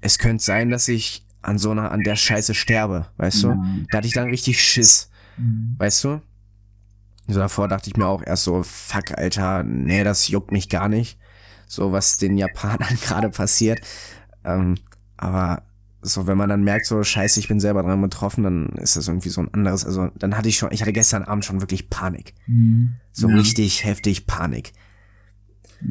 es 0.00 0.18
könnte 0.18 0.42
sein, 0.42 0.70
dass 0.70 0.88
ich 0.88 1.24
an 1.42 1.58
so 1.58 1.70
einer, 1.70 1.90
an 1.92 2.02
der 2.02 2.16
Scheiße 2.16 2.54
sterbe, 2.54 3.06
weißt 3.16 3.44
du? 3.44 3.48
Mhm. 3.54 3.86
Da 3.90 3.98
hatte 3.98 4.06
ich 4.06 4.14
dann 4.14 4.28
richtig 4.28 4.62
Schiss, 4.62 5.10
mhm. 5.36 5.76
weißt 5.78 6.04
du? 6.04 6.20
So 7.26 7.40
davor 7.40 7.68
dachte 7.68 7.90
ich 7.90 7.96
mir 7.96 8.06
auch 8.06 8.22
erst 8.24 8.44
so, 8.44 8.62
fuck, 8.62 9.16
Alter, 9.16 9.62
nee, 9.62 10.02
das 10.02 10.28
juckt 10.28 10.50
mich 10.50 10.68
gar 10.68 10.88
nicht. 10.88 11.18
So, 11.66 11.92
was 11.92 12.16
den 12.16 12.38
Japanern 12.38 12.98
gerade 13.02 13.28
passiert. 13.28 13.80
Ähm, 14.44 14.76
aber 15.18 15.62
so, 16.00 16.26
wenn 16.26 16.38
man 16.38 16.48
dann 16.48 16.62
merkt, 16.62 16.86
so, 16.86 17.02
scheiße, 17.02 17.40
ich 17.40 17.48
bin 17.48 17.60
selber 17.60 17.82
dran 17.82 18.00
betroffen, 18.00 18.44
dann 18.44 18.68
ist 18.76 18.96
das 18.96 19.08
irgendwie 19.08 19.30
so 19.30 19.40
ein 19.40 19.52
anderes, 19.52 19.84
also 19.84 20.10
dann 20.16 20.36
hatte 20.36 20.48
ich 20.48 20.56
schon, 20.56 20.72
ich 20.72 20.80
hatte 20.80 20.92
gestern 20.92 21.24
Abend 21.24 21.44
schon 21.44 21.60
wirklich 21.60 21.90
Panik. 21.90 22.34
Mhm. 22.46 22.94
So 23.12 23.28
ja. 23.28 23.36
richtig 23.36 23.84
heftig 23.84 24.26
Panik. 24.26 24.72
Ja. 25.80 25.88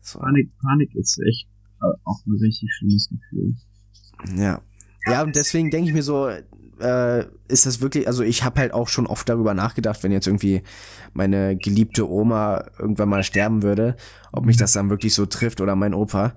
So. 0.00 0.20
Panik, 0.20 0.52
Panik 0.58 0.94
ist 0.94 1.18
echt 1.26 1.48
auch 2.04 2.24
ein 2.26 2.36
richtig 2.40 2.72
schlimmes 2.72 3.08
Gefühl. 3.08 3.54
Ja. 4.36 4.60
Ja, 5.06 5.22
und 5.22 5.36
deswegen 5.36 5.70
denke 5.70 5.88
ich 5.88 5.94
mir 5.94 6.02
so, 6.02 6.28
äh, 6.80 7.24
ist 7.48 7.66
das 7.66 7.80
wirklich, 7.80 8.06
also 8.06 8.22
ich 8.22 8.42
habe 8.42 8.60
halt 8.60 8.72
auch 8.72 8.88
schon 8.88 9.06
oft 9.06 9.28
darüber 9.28 9.54
nachgedacht, 9.54 10.02
wenn 10.02 10.12
jetzt 10.12 10.26
irgendwie 10.26 10.62
meine 11.12 11.56
geliebte 11.56 12.08
Oma 12.08 12.64
irgendwann 12.78 13.08
mal 13.08 13.22
sterben 13.22 13.62
würde, 13.62 13.96
ob 14.32 14.46
mich 14.46 14.56
mhm. 14.56 14.60
das 14.60 14.72
dann 14.72 14.90
wirklich 14.90 15.14
so 15.14 15.26
trifft 15.26 15.60
oder 15.60 15.76
mein 15.76 15.94
Opa. 15.94 16.34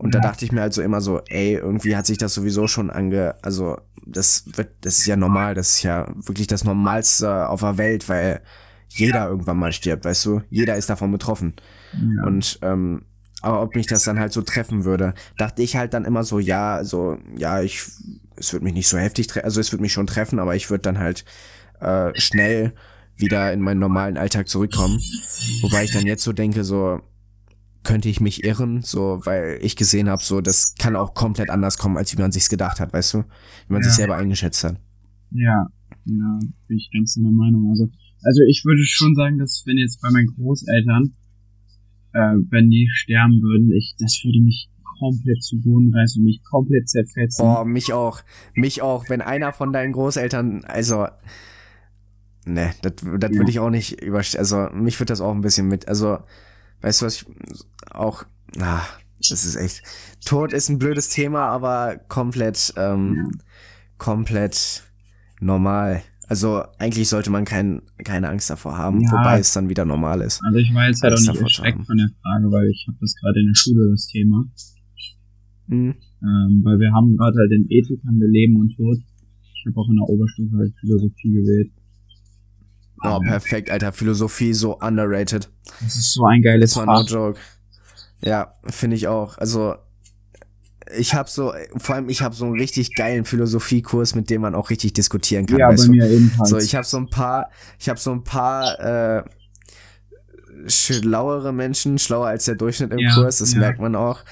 Und 0.00 0.14
ja. 0.14 0.20
da 0.20 0.28
dachte 0.28 0.46
ich 0.46 0.50
mir 0.50 0.62
halt 0.62 0.72
so 0.72 0.80
immer 0.80 1.02
so, 1.02 1.20
ey, 1.28 1.56
irgendwie 1.56 1.94
hat 1.94 2.06
sich 2.06 2.16
das 2.16 2.32
sowieso 2.32 2.66
schon 2.66 2.88
ange, 2.88 3.34
also 3.42 3.76
das 4.06 4.44
wird, 4.56 4.70
das 4.80 4.96
ist 4.96 5.04
ja 5.04 5.14
normal, 5.14 5.54
das 5.54 5.72
ist 5.72 5.82
ja 5.82 6.10
wirklich 6.14 6.46
das 6.46 6.64
Normalste 6.64 7.50
auf 7.50 7.60
der 7.60 7.76
Welt, 7.76 8.08
weil 8.08 8.40
jeder 8.88 9.28
irgendwann 9.28 9.58
mal 9.58 9.72
stirbt, 9.72 10.06
weißt 10.06 10.24
du? 10.24 10.40
Jeder 10.48 10.76
ist 10.76 10.88
davon 10.88 11.12
betroffen. 11.12 11.52
Ja. 11.92 12.24
Und 12.24 12.58
ähm, 12.62 13.02
aber 13.42 13.60
ob 13.60 13.74
mich 13.74 13.88
das 13.88 14.04
dann 14.04 14.18
halt 14.18 14.32
so 14.32 14.40
treffen 14.40 14.86
würde, 14.86 15.12
dachte 15.36 15.60
ich 15.60 15.76
halt 15.76 15.92
dann 15.92 16.06
immer 16.06 16.24
so, 16.24 16.38
ja, 16.38 16.76
also 16.76 17.18
ja, 17.36 17.60
ich, 17.60 17.82
es 18.36 18.54
wird 18.54 18.62
mich 18.62 18.72
nicht 18.72 18.88
so 18.88 18.96
heftig 18.96 19.26
treffen, 19.26 19.44
also 19.44 19.60
es 19.60 19.70
wird 19.70 19.82
mich 19.82 19.92
schon 19.92 20.06
treffen, 20.06 20.38
aber 20.38 20.56
ich 20.56 20.70
würde 20.70 20.80
dann 20.80 20.98
halt 20.98 21.26
äh, 21.80 22.18
schnell 22.18 22.72
wieder 23.16 23.52
in 23.52 23.60
meinen 23.60 23.80
normalen 23.80 24.16
Alltag 24.16 24.48
zurückkommen. 24.48 24.98
Wobei 25.60 25.84
ich 25.84 25.90
dann 25.90 26.06
jetzt 26.06 26.24
so 26.24 26.32
denke, 26.32 26.64
so, 26.64 27.02
könnte 27.82 28.08
ich 28.08 28.20
mich 28.20 28.44
irren, 28.44 28.82
so, 28.82 29.20
weil 29.24 29.58
ich 29.62 29.76
gesehen 29.76 30.08
habe, 30.08 30.22
so, 30.22 30.40
das 30.40 30.74
kann 30.78 30.96
auch 30.96 31.14
komplett 31.14 31.50
anders 31.50 31.78
kommen, 31.78 31.96
als 31.96 32.16
wie 32.16 32.20
man 32.20 32.32
sich's 32.32 32.48
gedacht 32.48 32.80
hat, 32.80 32.92
weißt 32.92 33.14
du? 33.14 33.18
Wie 33.68 33.72
man 33.72 33.82
ja. 33.82 33.88
sich 33.88 33.96
selber 33.96 34.16
eingeschätzt 34.16 34.64
hat. 34.64 34.76
Ja, 35.30 35.66
ja, 36.04 36.38
bin 36.68 36.76
ich 36.76 36.90
ganz 36.92 37.14
deiner 37.14 37.30
Meinung. 37.30 37.68
Also, 37.70 37.88
also 38.22 38.42
ich 38.48 38.64
würde 38.64 38.82
schon 38.84 39.14
sagen, 39.14 39.38
dass 39.38 39.62
wenn 39.66 39.78
jetzt 39.78 40.00
bei 40.00 40.10
meinen 40.10 40.26
Großeltern, 40.26 41.14
äh, 42.12 42.36
wenn 42.50 42.68
die 42.68 42.88
sterben 42.92 43.40
würden, 43.40 43.72
ich, 43.72 43.94
das 43.98 44.20
würde 44.24 44.40
mich 44.40 44.68
komplett 44.98 45.42
zu 45.42 45.58
Boden 45.60 45.92
reißen 45.94 46.20
und 46.20 46.26
mich 46.26 46.42
komplett 46.44 46.88
zerfetzen. 46.88 47.42
Boah, 47.42 47.64
mich 47.64 47.92
auch. 47.92 48.20
Mich 48.54 48.82
auch. 48.82 49.08
Wenn 49.08 49.22
einer 49.22 49.52
von 49.52 49.72
deinen 49.72 49.92
Großeltern, 49.92 50.64
also, 50.64 51.06
ne, 52.44 52.72
das, 52.82 52.94
das 52.96 53.30
ja. 53.30 53.38
würde 53.38 53.50
ich 53.50 53.60
auch 53.60 53.70
nicht 53.70 54.02
überstehen. 54.02 54.40
Also, 54.40 54.68
mich 54.74 54.98
würde 55.00 55.12
das 55.12 55.20
auch 55.20 55.34
ein 55.34 55.40
bisschen 55.40 55.68
mit, 55.68 55.88
also, 55.88 56.18
Weißt 56.82 57.00
du, 57.02 57.06
was 57.06 57.22
ich 57.22 57.26
auch, 57.90 58.24
ah, 58.58 58.82
das 59.18 59.44
ist 59.44 59.56
echt, 59.56 59.82
Tod 60.24 60.52
ist 60.52 60.68
ein 60.68 60.78
blödes 60.78 61.08
Thema, 61.08 61.48
aber 61.48 62.00
komplett, 62.08 62.72
ähm, 62.76 63.40
komplett 63.98 64.82
normal. 65.40 66.02
Also 66.26 66.62
eigentlich 66.78 67.08
sollte 67.08 67.30
man 67.30 67.44
kein, 67.44 67.82
keine 68.04 68.28
Angst 68.28 68.48
davor 68.50 68.78
haben, 68.78 69.00
ja. 69.00 69.10
wobei 69.10 69.40
es 69.40 69.52
dann 69.52 69.68
wieder 69.68 69.84
normal 69.84 70.20
ist. 70.20 70.40
Also 70.44 70.58
ich 70.58 70.72
war 70.72 70.86
jetzt 70.86 71.02
halt 71.02 71.14
auch 71.14 71.20
nicht 71.20 71.42
erschreckt 71.42 71.84
von 71.84 71.96
der 71.96 72.08
Frage, 72.22 72.50
weil 72.52 72.70
ich 72.70 72.86
habe 72.86 72.98
das 73.00 73.14
gerade 73.16 73.40
in 73.40 73.46
der 73.46 73.56
Schule, 73.56 73.90
das 73.90 74.06
Thema. 74.06 74.44
Mhm. 75.66 75.94
Ähm, 76.22 76.60
weil 76.62 76.78
wir 76.78 76.92
haben 76.92 77.16
gerade 77.16 77.38
halt 77.38 77.50
in 77.52 77.66
Ethik 77.68 78.00
haben 78.06 78.20
wir 78.20 78.28
Leben 78.28 78.56
und 78.56 78.74
Tod. 78.76 78.98
Ich 78.98 79.66
habe 79.66 79.76
auch 79.76 79.88
in 79.88 79.96
der 79.96 80.08
Oberstufe 80.08 80.56
halt 80.56 80.72
Philosophie 80.80 81.32
gewählt. 81.32 81.72
Oh, 83.02 83.18
perfekt, 83.20 83.70
Alter. 83.70 83.92
Philosophie 83.92 84.52
so 84.52 84.78
underrated. 84.78 85.48
Das 85.80 85.96
ist 85.96 86.12
so 86.12 86.26
ein 86.26 86.42
geiles 86.42 86.74
Fach. 86.74 86.86
No 86.86 87.02
joke. 87.02 87.40
Ja, 88.22 88.54
finde 88.66 88.96
ich 88.96 89.08
auch. 89.08 89.38
Also, 89.38 89.76
ich 90.96 91.14
habe 91.14 91.30
so, 91.30 91.52
vor 91.76 91.94
allem 91.94 92.08
ich 92.08 92.22
habe 92.22 92.34
so 92.34 92.44
einen 92.44 92.58
richtig 92.58 92.94
geilen 92.94 93.24
Philosophiekurs, 93.24 94.14
mit 94.14 94.28
dem 94.28 94.42
man 94.42 94.54
auch 94.54 94.70
richtig 94.70 94.92
diskutieren 94.92 95.46
kann. 95.46 95.58
Ja, 95.58 95.68
bei 95.68 95.76
du? 95.76 95.90
mir 95.90 96.08
ebenfalls. 96.08 96.50
So, 96.50 96.58
ich 96.58 96.74
habe 96.74 96.84
so 96.84 96.98
ein 96.98 97.08
paar, 97.08 97.50
ich 97.78 97.88
habe 97.88 97.98
so 97.98 98.12
ein 98.12 98.24
paar 98.24 98.78
äh, 98.80 99.24
schlauere 100.66 101.52
Menschen, 101.52 101.98
schlauer 101.98 102.26
als 102.26 102.44
der 102.44 102.56
Durchschnitt 102.56 102.92
im 102.92 102.98
ja, 102.98 103.14
Kurs, 103.14 103.38
das 103.38 103.54
ja. 103.54 103.60
merkt 103.60 103.80
man 103.80 103.94
auch. 103.94 104.24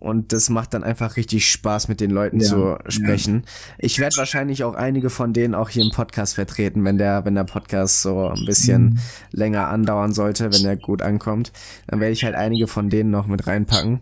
Und 0.00 0.32
das 0.32 0.48
macht 0.48 0.72
dann 0.72 0.82
einfach 0.82 1.16
richtig 1.16 1.50
Spaß, 1.50 1.88
mit 1.88 2.00
den 2.00 2.10
Leuten 2.10 2.40
ja, 2.40 2.46
zu 2.46 2.78
sprechen. 2.88 3.42
Ja. 3.44 3.74
Ich 3.78 3.98
werde 3.98 4.16
wahrscheinlich 4.16 4.64
auch 4.64 4.74
einige 4.74 5.10
von 5.10 5.34
denen 5.34 5.54
auch 5.54 5.68
hier 5.68 5.84
im 5.84 5.90
Podcast 5.90 6.34
vertreten, 6.34 6.82
wenn 6.84 6.96
der, 6.96 7.26
wenn 7.26 7.34
der 7.34 7.44
Podcast 7.44 8.00
so 8.00 8.28
ein 8.28 8.46
bisschen 8.46 8.82
mhm. 8.84 8.98
länger 9.30 9.68
andauern 9.68 10.14
sollte, 10.14 10.52
wenn 10.52 10.62
der 10.62 10.78
gut 10.78 11.02
ankommt. 11.02 11.52
Dann 11.86 12.00
werde 12.00 12.12
ich 12.12 12.24
halt 12.24 12.34
einige 12.34 12.66
von 12.66 12.88
denen 12.88 13.10
noch 13.10 13.26
mit 13.26 13.46
reinpacken, 13.46 14.00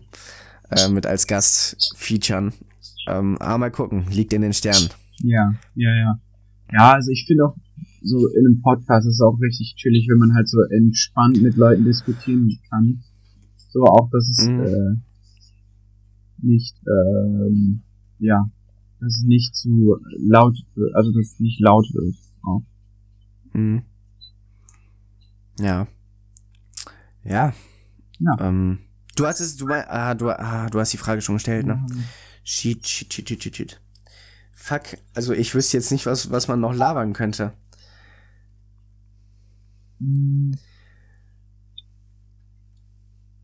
äh, 0.71 0.87
mit 0.87 1.05
als 1.05 1.27
Gast 1.27 1.93
featuren. 1.97 2.53
Ähm, 3.07 3.37
aber 3.39 3.57
mal 3.57 3.71
gucken, 3.71 4.05
liegt 4.09 4.31
in 4.31 4.41
den 4.41 4.53
Sternen. 4.53 4.89
Ja, 5.21 5.53
ja, 5.75 5.93
ja. 5.93 6.19
Ja, 6.71 6.93
also 6.93 7.11
ich 7.11 7.25
finde 7.27 7.45
auch, 7.45 7.55
so 8.01 8.27
in 8.27 8.45
einem 8.45 8.61
Podcast 8.61 9.05
ist 9.05 9.15
es 9.15 9.21
auch 9.21 9.37
richtig 9.41 9.75
chillig, 9.75 10.07
wenn 10.09 10.19
man 10.19 10.33
halt 10.33 10.47
so 10.47 10.61
entspannt 10.61 11.41
mit 11.41 11.57
Leuten 11.57 11.83
diskutieren 11.83 12.57
kann. 12.69 13.03
So 13.71 13.83
auch, 13.83 14.09
dass 14.11 14.29
es, 14.29 14.47
mhm. 14.47 14.61
äh, 14.61 15.08
nicht, 16.43 16.75
ähm, 16.87 17.81
ja, 18.19 18.49
dass 18.99 19.17
es 19.17 19.23
nicht 19.23 19.55
zu 19.55 19.97
laut 20.17 20.57
wird, 20.75 20.95
also 20.95 21.11
dass 21.11 21.33
es 21.33 21.39
nicht 21.39 21.59
laut 21.59 21.87
wird. 21.93 22.15
Auch. 22.43 22.63
Mhm. 23.53 23.83
Ja. 25.59 25.87
Ja. 27.23 27.53
Ja. 28.19 28.31
Ähm, 28.39 28.79
du 29.15 29.25
hast 29.25 29.39
es, 29.39 29.57
du, 29.57 29.67
ah, 29.69 30.13
du, 30.15 30.29
ah, 30.29 30.69
du 30.69 30.79
hast 30.79 30.93
die 30.93 30.97
Frage 30.97 31.21
schon 31.21 31.35
gestellt, 31.35 31.65
ne? 31.65 31.75
Mhm. 31.75 32.03
Shit, 32.43 32.87
shit, 32.87 33.13
shit, 33.13 33.29
shit, 33.29 33.43
shit, 33.43 33.55
shit. 33.55 33.81
Fuck, 34.51 34.97
also 35.13 35.33
ich 35.33 35.55
wüsste 35.55 35.77
jetzt 35.77 35.91
nicht, 35.91 36.05
was, 36.05 36.31
was 36.31 36.47
man 36.47 36.59
noch 36.59 36.73
labern 36.73 37.13
könnte. 37.13 37.53
Mhm. 39.99 40.57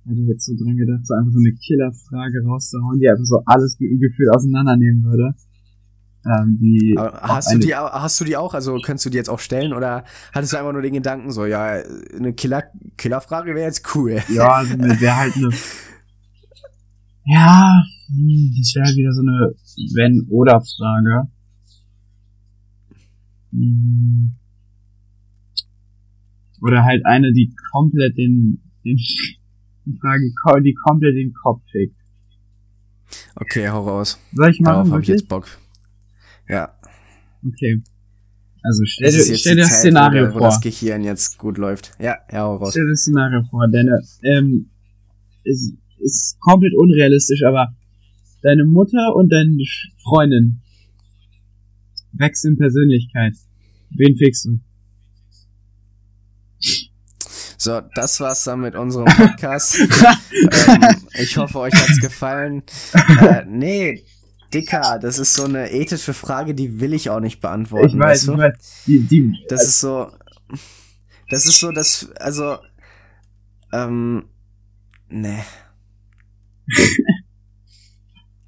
Hätte 0.06 0.22
jetzt 0.22 0.46
so 0.46 0.54
dran 0.56 0.78
gedacht, 0.78 1.06
so 1.06 1.14
einfach 1.16 1.32
so 1.32 1.40
eine 1.40 1.54
Killerfrage 1.54 2.44
rauszuhauen, 2.46 3.00
die 3.00 3.10
einfach 3.10 3.26
so 3.26 3.42
alles 3.46 3.78
gefühlt 3.78 4.30
auseinandernehmen 4.36 5.04
würde. 5.04 5.36
Ähm, 6.26 6.58
die 6.60 6.96
hast 6.98 7.54
du 7.54 7.60
die 7.60 7.76
hast 7.76 8.20
du 8.20 8.26
die 8.26 8.36
auch? 8.36 8.56
Also 8.56 8.78
könntest 8.84 9.06
du 9.06 9.10
die 9.12 9.18
jetzt 9.18 9.30
auch 9.30 9.40
stellen 9.40 9.74
oder 9.74 10.06
hattest 10.34 10.54
du 10.54 10.58
einfach 10.58 10.74
nur 10.74 10.82
den 10.82 10.94
Gedanken 10.94 11.32
so, 11.32 11.46
ja, 11.46 11.84
eine 12.16 12.34
Killer 12.34 12.64
Killerfrage 12.98 13.54
wäre 13.54 13.68
jetzt 13.68 13.96
cool. 13.96 14.20
Ja, 14.30 14.54
also 14.54 14.74
wäre 14.80 15.16
halt 15.16 15.36
eine 15.36 15.50
Ja, 17.26 17.72
hm, 18.08 18.54
das 18.58 18.74
wäre 18.76 18.86
halt 18.86 18.98
wieder 18.98 19.12
so 19.12 19.22
eine 19.22 19.54
wenn 19.94 20.26
oder 20.30 20.62
Frage. 20.62 21.30
Hm. 23.52 24.36
Oder 26.62 26.84
halt 26.84 27.06
eine, 27.06 27.32
die 27.34 27.54
komplett 27.72 28.18
den, 28.18 28.64
den 28.84 28.98
die 29.86 29.98
Frage, 30.00 30.64
die 30.64 30.74
komplett 30.74 31.16
den 31.16 31.34
Kopf 31.34 31.62
fickt. 31.72 31.96
Okay, 33.36 33.70
hau 33.70 33.88
raus. 33.88 34.20
Soll 34.34 34.50
ich 34.50 34.60
machen? 34.60 34.74
Darauf 34.74 34.92
hab 34.92 35.02
ich 35.02 35.08
jetzt 35.08 35.28
Bock. 35.28 35.48
Ja. 36.48 36.74
Okay. 37.46 37.82
Also 38.64 38.84
stell 38.86 39.12
dir, 39.12 39.38
stell 39.38 39.56
dir 39.56 39.62
das 39.62 39.70
Zeit, 39.70 39.80
Szenario 39.80 40.28
wo, 40.28 40.32
vor. 40.32 40.42
Wo 40.42 40.46
das 40.46 40.62
Gehirn 40.62 41.04
jetzt 41.04 41.38
gut 41.38 41.58
läuft. 41.58 41.92
Ja, 42.00 42.18
ja, 42.32 42.40
hau 42.40 42.56
raus. 42.56 42.72
Stell 42.72 42.86
dir 42.86 42.92
das 42.92 43.02
Szenario 43.02 43.44
vor. 43.44 43.68
Deine, 43.72 44.02
ähm, 44.24 44.72
ist, 45.44 45.74
ist 46.00 46.40
komplett 46.40 46.74
unrealistisch, 46.76 47.44
aber 47.44 47.76
deine 48.42 48.66
Mutter 48.66 49.16
und 49.16 49.32
deine 49.32 49.56
Freundin 50.04 50.62
wechseln 52.14 52.58
Persönlichkeit. 52.58 53.34
Wen 53.92 54.16
fickst 54.18 54.46
du? 54.46 54.60
So, 57.66 57.82
das 57.96 58.20
war's 58.20 58.44
dann 58.44 58.62
mit 58.62 58.76
unserem 58.76 59.06
Podcast. 59.06 59.80
ähm, 59.80 61.08
ich 61.16 61.36
hoffe, 61.36 61.58
euch 61.62 61.74
hat's 61.74 62.00
gefallen. 62.00 62.62
Äh, 62.94 63.44
nee, 63.48 64.06
Dicker, 64.54 65.00
das 65.00 65.18
ist 65.18 65.34
so 65.34 65.46
eine 65.46 65.72
ethische 65.72 66.14
Frage, 66.14 66.54
die 66.54 66.80
will 66.80 66.94
ich 66.94 67.10
auch 67.10 67.20
nicht 67.20 67.42
beantworten. 67.42 67.88
Ich 67.88 67.96
weiß, 67.98 68.28
weißt 68.28 68.28
du? 68.28 68.34
ich 68.34 68.38
weiß. 68.38 68.84
Die, 68.86 69.00
die, 69.00 69.46
das 69.50 69.64
ist 69.64 69.80
so. 69.80 70.12
Das 71.32 71.48
ist 71.48 71.60
so, 71.60 71.72
dass, 71.72 72.08
also, 72.20 72.60
ähm, 73.74 74.26
nee. 75.10 75.40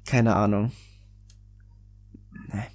Keine 0.06 0.36
Ahnung. 0.36 0.70
Nee. 2.52 2.68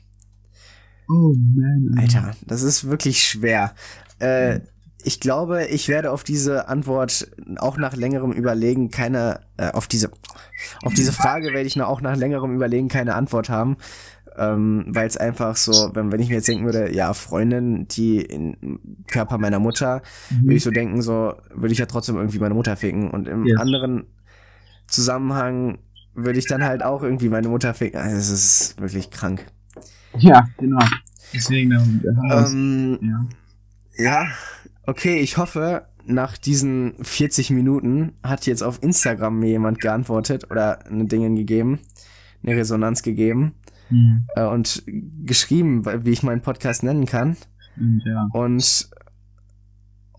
Oh 1.07 1.33
man. 1.55 1.97
Alter, 1.97 2.35
das 2.45 2.63
ist 2.63 2.83
wirklich 2.83 3.23
schwer. 3.23 3.73
Äh, 4.19 4.59
ich 5.03 5.19
glaube, 5.19 5.65
ich 5.65 5.89
werde 5.89 6.11
auf 6.11 6.23
diese 6.23 6.67
Antwort 6.67 7.31
auch 7.57 7.77
nach 7.77 7.95
längerem 7.95 8.31
Überlegen 8.31 8.89
keine, 8.89 9.41
äh, 9.57 9.71
auf 9.71 9.87
diese, 9.87 10.11
auf 10.83 10.93
diese 10.93 11.11
Frage 11.11 11.53
werde 11.53 11.67
ich 11.67 11.81
auch 11.81 12.01
nach 12.01 12.15
längerem 12.15 12.53
Überlegen 12.53 12.87
keine 12.87 13.15
Antwort 13.15 13.49
haben. 13.49 13.77
Ähm, 14.35 14.85
weil 14.87 15.05
es 15.05 15.15
einfach 15.15 15.55
so, 15.55 15.91
wenn, 15.93 16.11
wenn 16.11 16.19
ich 16.19 16.29
mir 16.29 16.35
jetzt 16.35 16.47
denken 16.47 16.65
würde, 16.65 16.91
ja, 16.91 17.13
Freundin, 17.13 17.87
die 17.87 18.19
in 18.19 18.79
Körper 19.05 19.37
meiner 19.37 19.59
Mutter, 19.59 20.01
mhm. 20.31 20.45
würde 20.45 20.55
ich 20.55 20.63
so 20.63 20.71
denken, 20.71 21.03
so, 21.03 21.35
würde 21.53 21.71
ich 21.71 21.77
ja 21.77 21.85
trotzdem 21.85 22.15
irgendwie 22.15 22.39
meine 22.39 22.55
Mutter 22.55 22.75
ficken. 22.75 23.11
Und 23.11 23.27
im 23.27 23.45
ja. 23.45 23.57
anderen 23.59 24.05
Zusammenhang 24.87 25.77
würde 26.15 26.39
ich 26.39 26.47
dann 26.47 26.63
halt 26.63 26.83
auch 26.83 27.03
irgendwie 27.03 27.29
meine 27.29 27.47
Mutter 27.47 27.75
ficken. 27.75 27.99
Also, 27.99 28.17
es 28.17 28.31
ist 28.31 28.81
wirklich 28.81 29.11
krank. 29.11 29.45
Ja, 30.17 30.47
genau. 30.57 30.83
Deswegen 31.33 31.71
ähm, 32.31 32.99
ja. 33.01 33.25
ja, 34.03 34.27
Okay, 34.85 35.19
ich 35.19 35.37
hoffe, 35.37 35.87
nach 36.05 36.37
diesen 36.37 36.95
40 37.01 37.51
Minuten 37.51 38.13
hat 38.23 38.45
jetzt 38.45 38.61
auf 38.61 38.83
Instagram 38.83 39.39
mir 39.39 39.49
jemand 39.49 39.79
geantwortet 39.79 40.51
oder 40.51 40.85
eine 40.85 41.05
Dinge 41.05 41.33
gegeben, 41.33 41.79
eine 42.43 42.57
Resonanz 42.57 43.01
gegeben 43.01 43.55
mhm. 43.89 44.27
äh, 44.35 44.43
und 44.43 44.83
geschrieben, 45.23 45.85
wie 46.05 46.11
ich 46.11 46.23
meinen 46.23 46.41
Podcast 46.41 46.83
nennen 46.83 47.05
kann. 47.05 47.37
Ja. 47.77 48.27
Und 48.33 48.89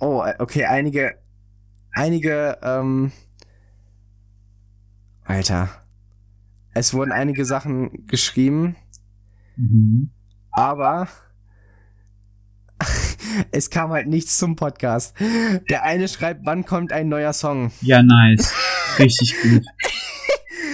oh, 0.00 0.24
okay, 0.38 0.64
einige, 0.64 1.16
einige, 1.92 2.58
ähm, 2.62 3.12
Alter, 5.24 5.68
es 6.72 6.94
wurden 6.94 7.12
einige 7.12 7.44
Sachen 7.44 8.06
geschrieben, 8.06 8.76
mhm. 9.56 10.10
aber 10.50 11.08
es 13.50 13.70
kam 13.70 13.90
halt 13.90 14.06
nichts 14.06 14.38
zum 14.38 14.56
Podcast. 14.56 15.14
Der 15.70 15.84
eine 15.84 16.08
schreibt, 16.08 16.44
wann 16.44 16.64
kommt 16.64 16.92
ein 16.92 17.08
neuer 17.08 17.32
Song? 17.32 17.72
Ja, 17.80 18.02
nice. 18.02 18.52
Richtig 18.98 19.34
gut. 19.42 19.64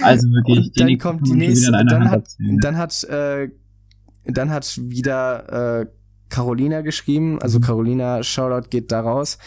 Also 0.01 0.27
wirklich, 0.29 0.67
Und 0.67 0.79
dann 0.79 0.97
kommt 0.97 1.27
die 1.27 1.33
nächste, 1.33 1.71
dann 1.71 2.09
hat, 2.09 2.27
dann 2.39 2.77
hat, 2.77 3.03
äh, 3.03 3.49
dann 4.25 4.49
hat 4.49 4.79
wieder 4.81 5.81
äh, 5.81 5.85
Carolina 6.29 6.81
geschrieben, 6.81 7.39
also 7.41 7.59
mhm. 7.59 7.63
Carolina, 7.63 8.23
Shoutout 8.23 8.69
geht 8.69 8.91
da 8.91 9.01
raus. 9.01 9.37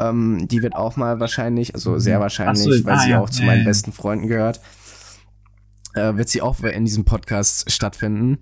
Ähm, 0.00 0.48
die 0.48 0.62
wird 0.62 0.74
auch 0.74 0.96
mal 0.96 1.20
wahrscheinlich, 1.20 1.74
also 1.74 1.98
sehr 1.98 2.18
mhm. 2.18 2.22
wahrscheinlich, 2.22 2.64
so, 2.64 2.84
weil 2.84 2.94
ah, 2.94 2.98
sie 2.98 3.10
ja. 3.10 3.20
auch 3.20 3.30
zu 3.30 3.44
meinen 3.44 3.64
besten 3.64 3.92
Freunden 3.92 4.26
gehört, 4.26 4.60
äh, 5.94 6.16
wird 6.16 6.28
sie 6.28 6.42
auch 6.42 6.60
in 6.60 6.84
diesem 6.84 7.04
Podcast 7.04 7.70
stattfinden. 7.70 8.38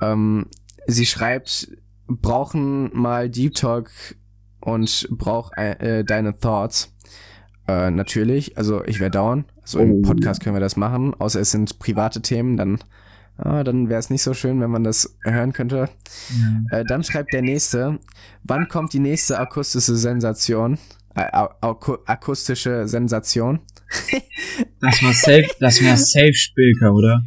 Ähm, 0.00 0.46
sie 0.86 1.06
schreibt, 1.06 1.68
brauchen 2.06 2.90
mal 2.96 3.28
Deep 3.30 3.54
Talk 3.54 3.90
und 4.60 5.08
brauch 5.10 5.52
äh, 5.56 6.04
deine 6.04 6.38
Thoughts. 6.38 6.94
Äh, 7.66 7.90
natürlich, 7.90 8.58
also 8.58 8.84
ich 8.84 9.00
wäre 9.00 9.10
down. 9.10 9.44
Also 9.62 9.78
im 9.78 9.92
oh. 9.92 10.02
Podcast 10.02 10.42
können 10.42 10.56
wir 10.56 10.60
das 10.60 10.76
machen, 10.76 11.14
außer 11.14 11.40
es 11.40 11.50
sind 11.50 11.78
private 11.78 12.20
Themen, 12.20 12.58
dann, 12.58 12.78
ah, 13.38 13.64
dann 13.64 13.88
wäre 13.88 13.98
es 13.98 14.10
nicht 14.10 14.22
so 14.22 14.34
schön, 14.34 14.60
wenn 14.60 14.70
man 14.70 14.84
das 14.84 15.16
hören 15.22 15.54
könnte. 15.54 15.88
Mhm. 16.30 16.66
Äh, 16.70 16.84
dann 16.84 17.02
schreibt 17.02 17.32
der 17.32 17.40
nächste, 17.40 17.98
wann 18.42 18.68
kommt 18.68 18.92
die 18.92 18.98
nächste 18.98 19.38
akustische 19.38 19.96
Sensation? 19.96 20.78
Äh, 21.14 21.30
akustische 21.62 22.86
Sensation. 22.86 23.60
das 24.80 25.02
war 25.02 25.12
safe, 25.14 25.48
das 25.60 25.82
war 25.82 25.96
safe 25.96 26.34
Spilker, 26.34 26.92
oder? 26.92 27.22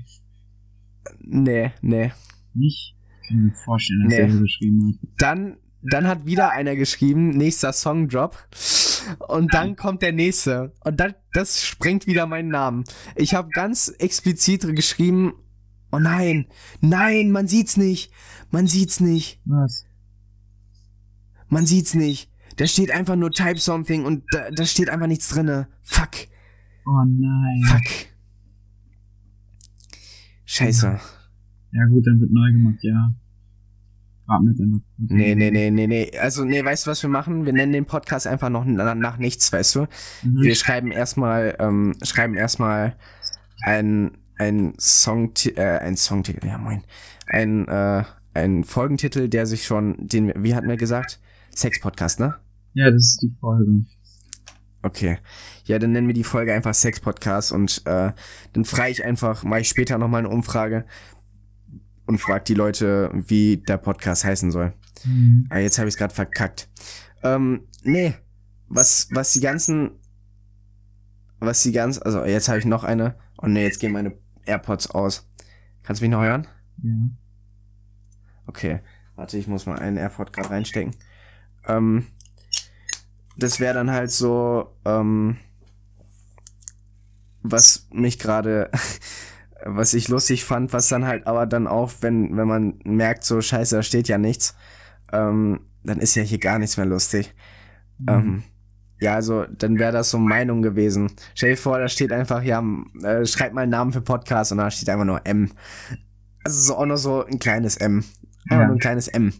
Nee, 1.20 1.72
nee. 1.82 2.12
Nicht? 2.54 2.97
Kann 3.28 3.44
mir 3.44 3.52
vorstellen, 3.52 4.04
dass 4.04 4.14
nee. 4.14 4.20
er 4.20 4.28
geschrieben 4.28 4.88
hat. 4.88 5.10
Dann, 5.18 5.58
dann 5.84 6.08
hat 6.08 6.26
wieder 6.26 6.52
einer 6.52 6.76
geschrieben, 6.76 7.30
nächster 7.30 7.74
Songdrop. 7.74 8.48
Und 9.28 9.54
dann 9.54 9.76
kommt 9.76 10.02
der 10.02 10.12
nächste. 10.12 10.74
Und 10.84 11.00
dann, 11.00 11.14
das 11.34 11.64
sprengt 11.66 12.08
wieder 12.08 12.26
meinen 12.26 12.50
Namen. 12.50 12.84
Ich 13.16 13.34
habe 13.34 13.50
ganz 13.50 13.90
explizit 14.00 14.76
geschrieben, 14.76 15.34
oh 15.92 16.00
nein, 16.00 16.48
nein, 16.82 17.32
man 17.32 17.48
sieht's 17.48 17.78
nicht. 17.78 18.12
Man 18.52 18.68
sieht's 18.68 19.00
nicht. 19.00 19.42
Was? 19.46 19.86
Man 21.50 21.66
sieht's 21.66 21.94
nicht. 21.94 22.32
Da 22.58 22.66
steht 22.66 22.92
einfach 22.92 23.16
nur 23.16 23.32
Type 23.32 23.60
Something 23.60 24.04
und 24.06 24.24
da, 24.32 24.50
da 24.52 24.66
steht 24.66 24.90
einfach 24.90 25.08
nichts 25.08 25.30
drinne. 25.30 25.68
Fuck. 25.84 26.28
Oh 26.86 27.04
nein. 27.06 27.64
Fuck. 27.68 28.08
Scheiße. 30.46 31.00
Ja 31.78 31.86
gut, 31.86 32.08
dann 32.08 32.20
wird 32.20 32.32
neu 32.32 32.52
gemacht, 32.52 32.80
ja. 32.82 33.14
Warten 34.26 34.48
wir 34.48 34.54
dann 34.56 34.70
noch. 34.72 34.82
Nee, 34.98 35.36
nee, 35.36 35.52
nee, 35.52 35.70
nee, 35.70 35.86
nee. 35.86 36.12
Also, 36.20 36.44
nee, 36.44 36.66
weißt 36.66 36.88
du, 36.88 36.92
was 36.92 37.04
wir 37.04 37.10
machen? 37.10 37.46
Wir 37.46 37.54
nennen 37.54 37.72
den 37.72 37.86
Podcast 37.86 38.26
einfach 38.26 38.50
noch 38.50 38.66
nach, 38.66 38.96
nach 38.96 39.18
nichts, 39.20 39.54
weißt 39.54 39.76
du? 39.76 39.82
Mhm. 40.24 40.42
Wir 40.42 40.56
schreiben 40.56 40.92
erstmal, 40.92 41.56
ähm, 41.60 41.94
schreiben 42.02 42.34
erstmal 42.34 42.96
ein, 43.64 44.18
ein 44.40 44.74
Song, 44.80 45.34
äh, 45.56 45.62
ein 45.62 45.98
Songtitel, 45.98 46.48
ja 46.48 46.58
moin. 46.58 46.82
Ein, 47.28 47.68
äh, 47.68 48.04
ein 48.34 48.64
Folgentitel, 48.64 49.30
der 49.30 49.46
sich 49.46 49.64
schon, 49.64 50.08
den, 50.08 50.34
wie 50.44 50.56
hatten 50.56 50.68
wir 50.68 50.78
gesagt? 50.78 51.20
Sex-Podcast, 51.56 52.20
ne? 52.20 52.36
Ja, 52.74 52.90
das 52.90 53.04
ist 53.04 53.22
die 53.22 53.36
Folge. 53.40 53.86
Okay. 54.82 55.20
Ja, 55.66 55.78
dann 55.78 55.92
nennen 55.92 56.08
wir 56.08 56.16
die 56.16 56.24
Folge 56.24 56.54
einfach 56.54 56.74
Sex-Podcast 56.74 57.52
und 57.52 57.84
äh, 57.86 58.14
dann 58.54 58.66
frage 58.66 58.92
ich 58.92 59.04
einfach, 59.04 59.44
mache 59.44 59.62
ich 59.62 59.70
später 59.70 60.00
nochmal 60.00 60.20
eine 60.20 60.30
Umfrage, 60.30 60.86
und 62.08 62.20
fragt 62.20 62.48
die 62.48 62.54
Leute, 62.54 63.12
wie 63.14 63.58
der 63.58 63.78
Podcast 63.78 64.24
heißen 64.24 64.52
soll. 64.52 64.74
Mhm. 65.06 65.46
Aber 65.50 65.60
ah, 65.60 65.62
jetzt 65.62 65.78
habe 65.78 65.88
ich 65.88 65.94
es 65.94 65.98
gerade 65.98 66.14
verkackt. 66.14 66.70
Ähm, 67.24 67.68
nee, 67.84 68.16
was, 68.68 69.10
was 69.12 69.34
die 69.34 69.42
ganzen, 69.42 69.92
was 71.40 71.62
die 71.62 71.72
ganz, 71.72 72.00
also 72.00 72.24
jetzt 72.26 72.50
habe 72.50 72.60
ich 72.60 72.66
noch 72.66 72.84
eine. 72.84 73.16
Oh 73.38 73.48
nee, 73.48 73.64
jetzt 73.64 73.80
gehen 73.80 73.92
meine 73.92 74.18
AirPods 74.46 74.90
aus. 74.92 75.30
Kannst 75.84 76.02
du 76.02 76.06
mich 76.06 76.12
noch 76.12 76.24
hören? 76.24 76.48
Ja. 76.82 76.92
Okay, 78.48 78.80
warte, 79.16 79.38
ich 79.38 79.48
muss 79.48 79.66
mal 79.66 79.78
einen 79.78 79.98
AirPod 79.98 80.34
gerade 80.34 80.50
reinstecken. 80.50 80.96
Ähm, 81.68 82.08
das 83.38 83.60
wäre 83.60 83.74
dann 83.74 83.92
halt 83.92 84.12
so, 84.12 84.76
ähm, 84.86 85.38
was 87.44 87.88
mich 87.92 88.18
gerade 88.20 88.72
was 89.66 89.94
ich 89.94 90.08
lustig 90.08 90.44
fand, 90.46 90.74
was 90.74 90.88
dann 90.90 91.06
halt 91.06 91.28
aber 91.28 91.46
dann 91.46 91.68
auch, 91.68 91.92
wenn, 92.02 92.36
wenn 92.38 92.48
man 92.48 92.80
merkt, 92.84 93.24
so 93.24 93.42
scheiße, 93.42 93.76
da 93.76 93.84
steht 93.84 94.08
ja 94.08 94.18
nichts, 94.18 94.56
ähm, 95.12 95.62
dann 95.84 96.00
ist 96.00 96.16
ja 96.16 96.24
hier 96.24 96.38
gar 96.40 96.60
nichts 96.60 96.78
mehr 96.78 96.86
lustig. 96.86 97.34
Mhm. 98.00 98.08
Ähm, 98.10 98.44
Ja, 99.00 99.14
also 99.14 99.46
dann 99.46 99.78
wäre 99.78 99.92
das 99.92 100.10
so 100.10 100.18
Meinung 100.18 100.62
gewesen. 100.64 101.12
Stell 101.36 101.52
dir 101.52 101.58
vor, 101.58 101.78
da 101.78 101.88
steht 101.88 102.12
einfach, 102.12 102.42
ja, 102.42 102.64
äh, 103.04 103.26
schreib 103.28 103.54
mal 103.54 103.62
einen 103.62 103.72
Namen 103.72 103.94
für 103.94 104.02
Podcast 104.02 104.52
und 104.52 104.58
da 104.58 104.72
steht 104.72 104.90
einfach 104.90 105.06
nur 105.06 105.22
M. 105.26 105.52
Also 106.44 106.60
so 106.60 106.78
auch 106.78 106.86
noch 106.88 106.98
so 106.98 107.24
ein 107.26 107.38
kleines 107.40 107.78
M. 107.78 108.04
Einfach 108.50 108.62
Ja. 108.62 108.66
nur 108.66 108.76
ein 108.76 108.80
kleines 108.80 109.08
M. 109.08 109.34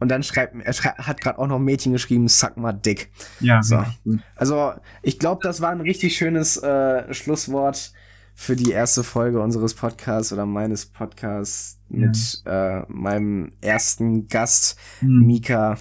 Und 0.00 0.08
dann 0.08 0.22
schreibt, 0.22 0.54
er 0.62 0.72
schrei 0.72 0.90
hat 0.90 1.20
gerade 1.20 1.38
auch 1.38 1.46
noch 1.46 1.56
ein 1.56 1.64
Mädchen 1.64 1.92
geschrieben, 1.92 2.28
suck 2.28 2.56
mal 2.56 2.72
dick. 2.72 3.10
Ja, 3.40 3.62
So. 3.62 3.82
gut. 4.04 4.20
Also, 4.36 4.74
ich 5.02 5.18
glaube, 5.18 5.40
das 5.42 5.60
war 5.60 5.70
ein 5.70 5.80
richtig 5.80 6.16
schönes 6.16 6.56
äh, 6.58 7.12
Schlusswort 7.14 7.92
für 8.34 8.56
die 8.56 8.72
erste 8.72 9.04
Folge 9.04 9.40
unseres 9.40 9.74
Podcasts 9.74 10.32
oder 10.32 10.44
meines 10.44 10.86
Podcasts 10.86 11.80
mit 11.88 12.42
äh, 12.44 12.82
meinem 12.88 13.52
ersten 13.60 14.28
Gast, 14.28 14.78
Hm. 15.00 15.26
Mika. 15.26 15.78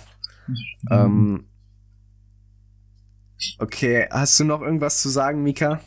Ähm, 0.91 1.45
okay, 3.59 4.07
hast 4.11 4.39
du 4.39 4.45
noch 4.45 4.61
irgendwas 4.61 5.01
zu 5.01 5.09
sagen, 5.09 5.41
Mika? 5.43 5.81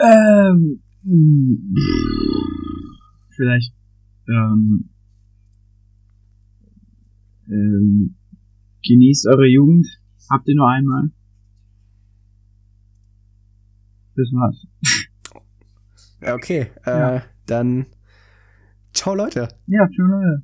Ähm, 0.00 0.80
hm, 1.02 1.74
vielleicht, 3.30 3.72
ähm, 4.28 4.90
ähm, 7.48 8.14
genießt 8.86 9.26
eure 9.28 9.46
Jugend. 9.46 9.86
Habt 10.30 10.46
ihr 10.48 10.54
nur 10.54 10.68
einmal. 10.68 11.10
Das 14.14 14.28
war's. 14.32 14.66
Okay, 16.20 16.70
äh, 16.84 16.90
Ja. 16.90 17.22
dann 17.46 17.86
ciao 18.92 19.14
Leute. 19.14 19.48
Ja, 19.66 19.86
tschüss. 19.86 20.06
Leute. 20.08 20.42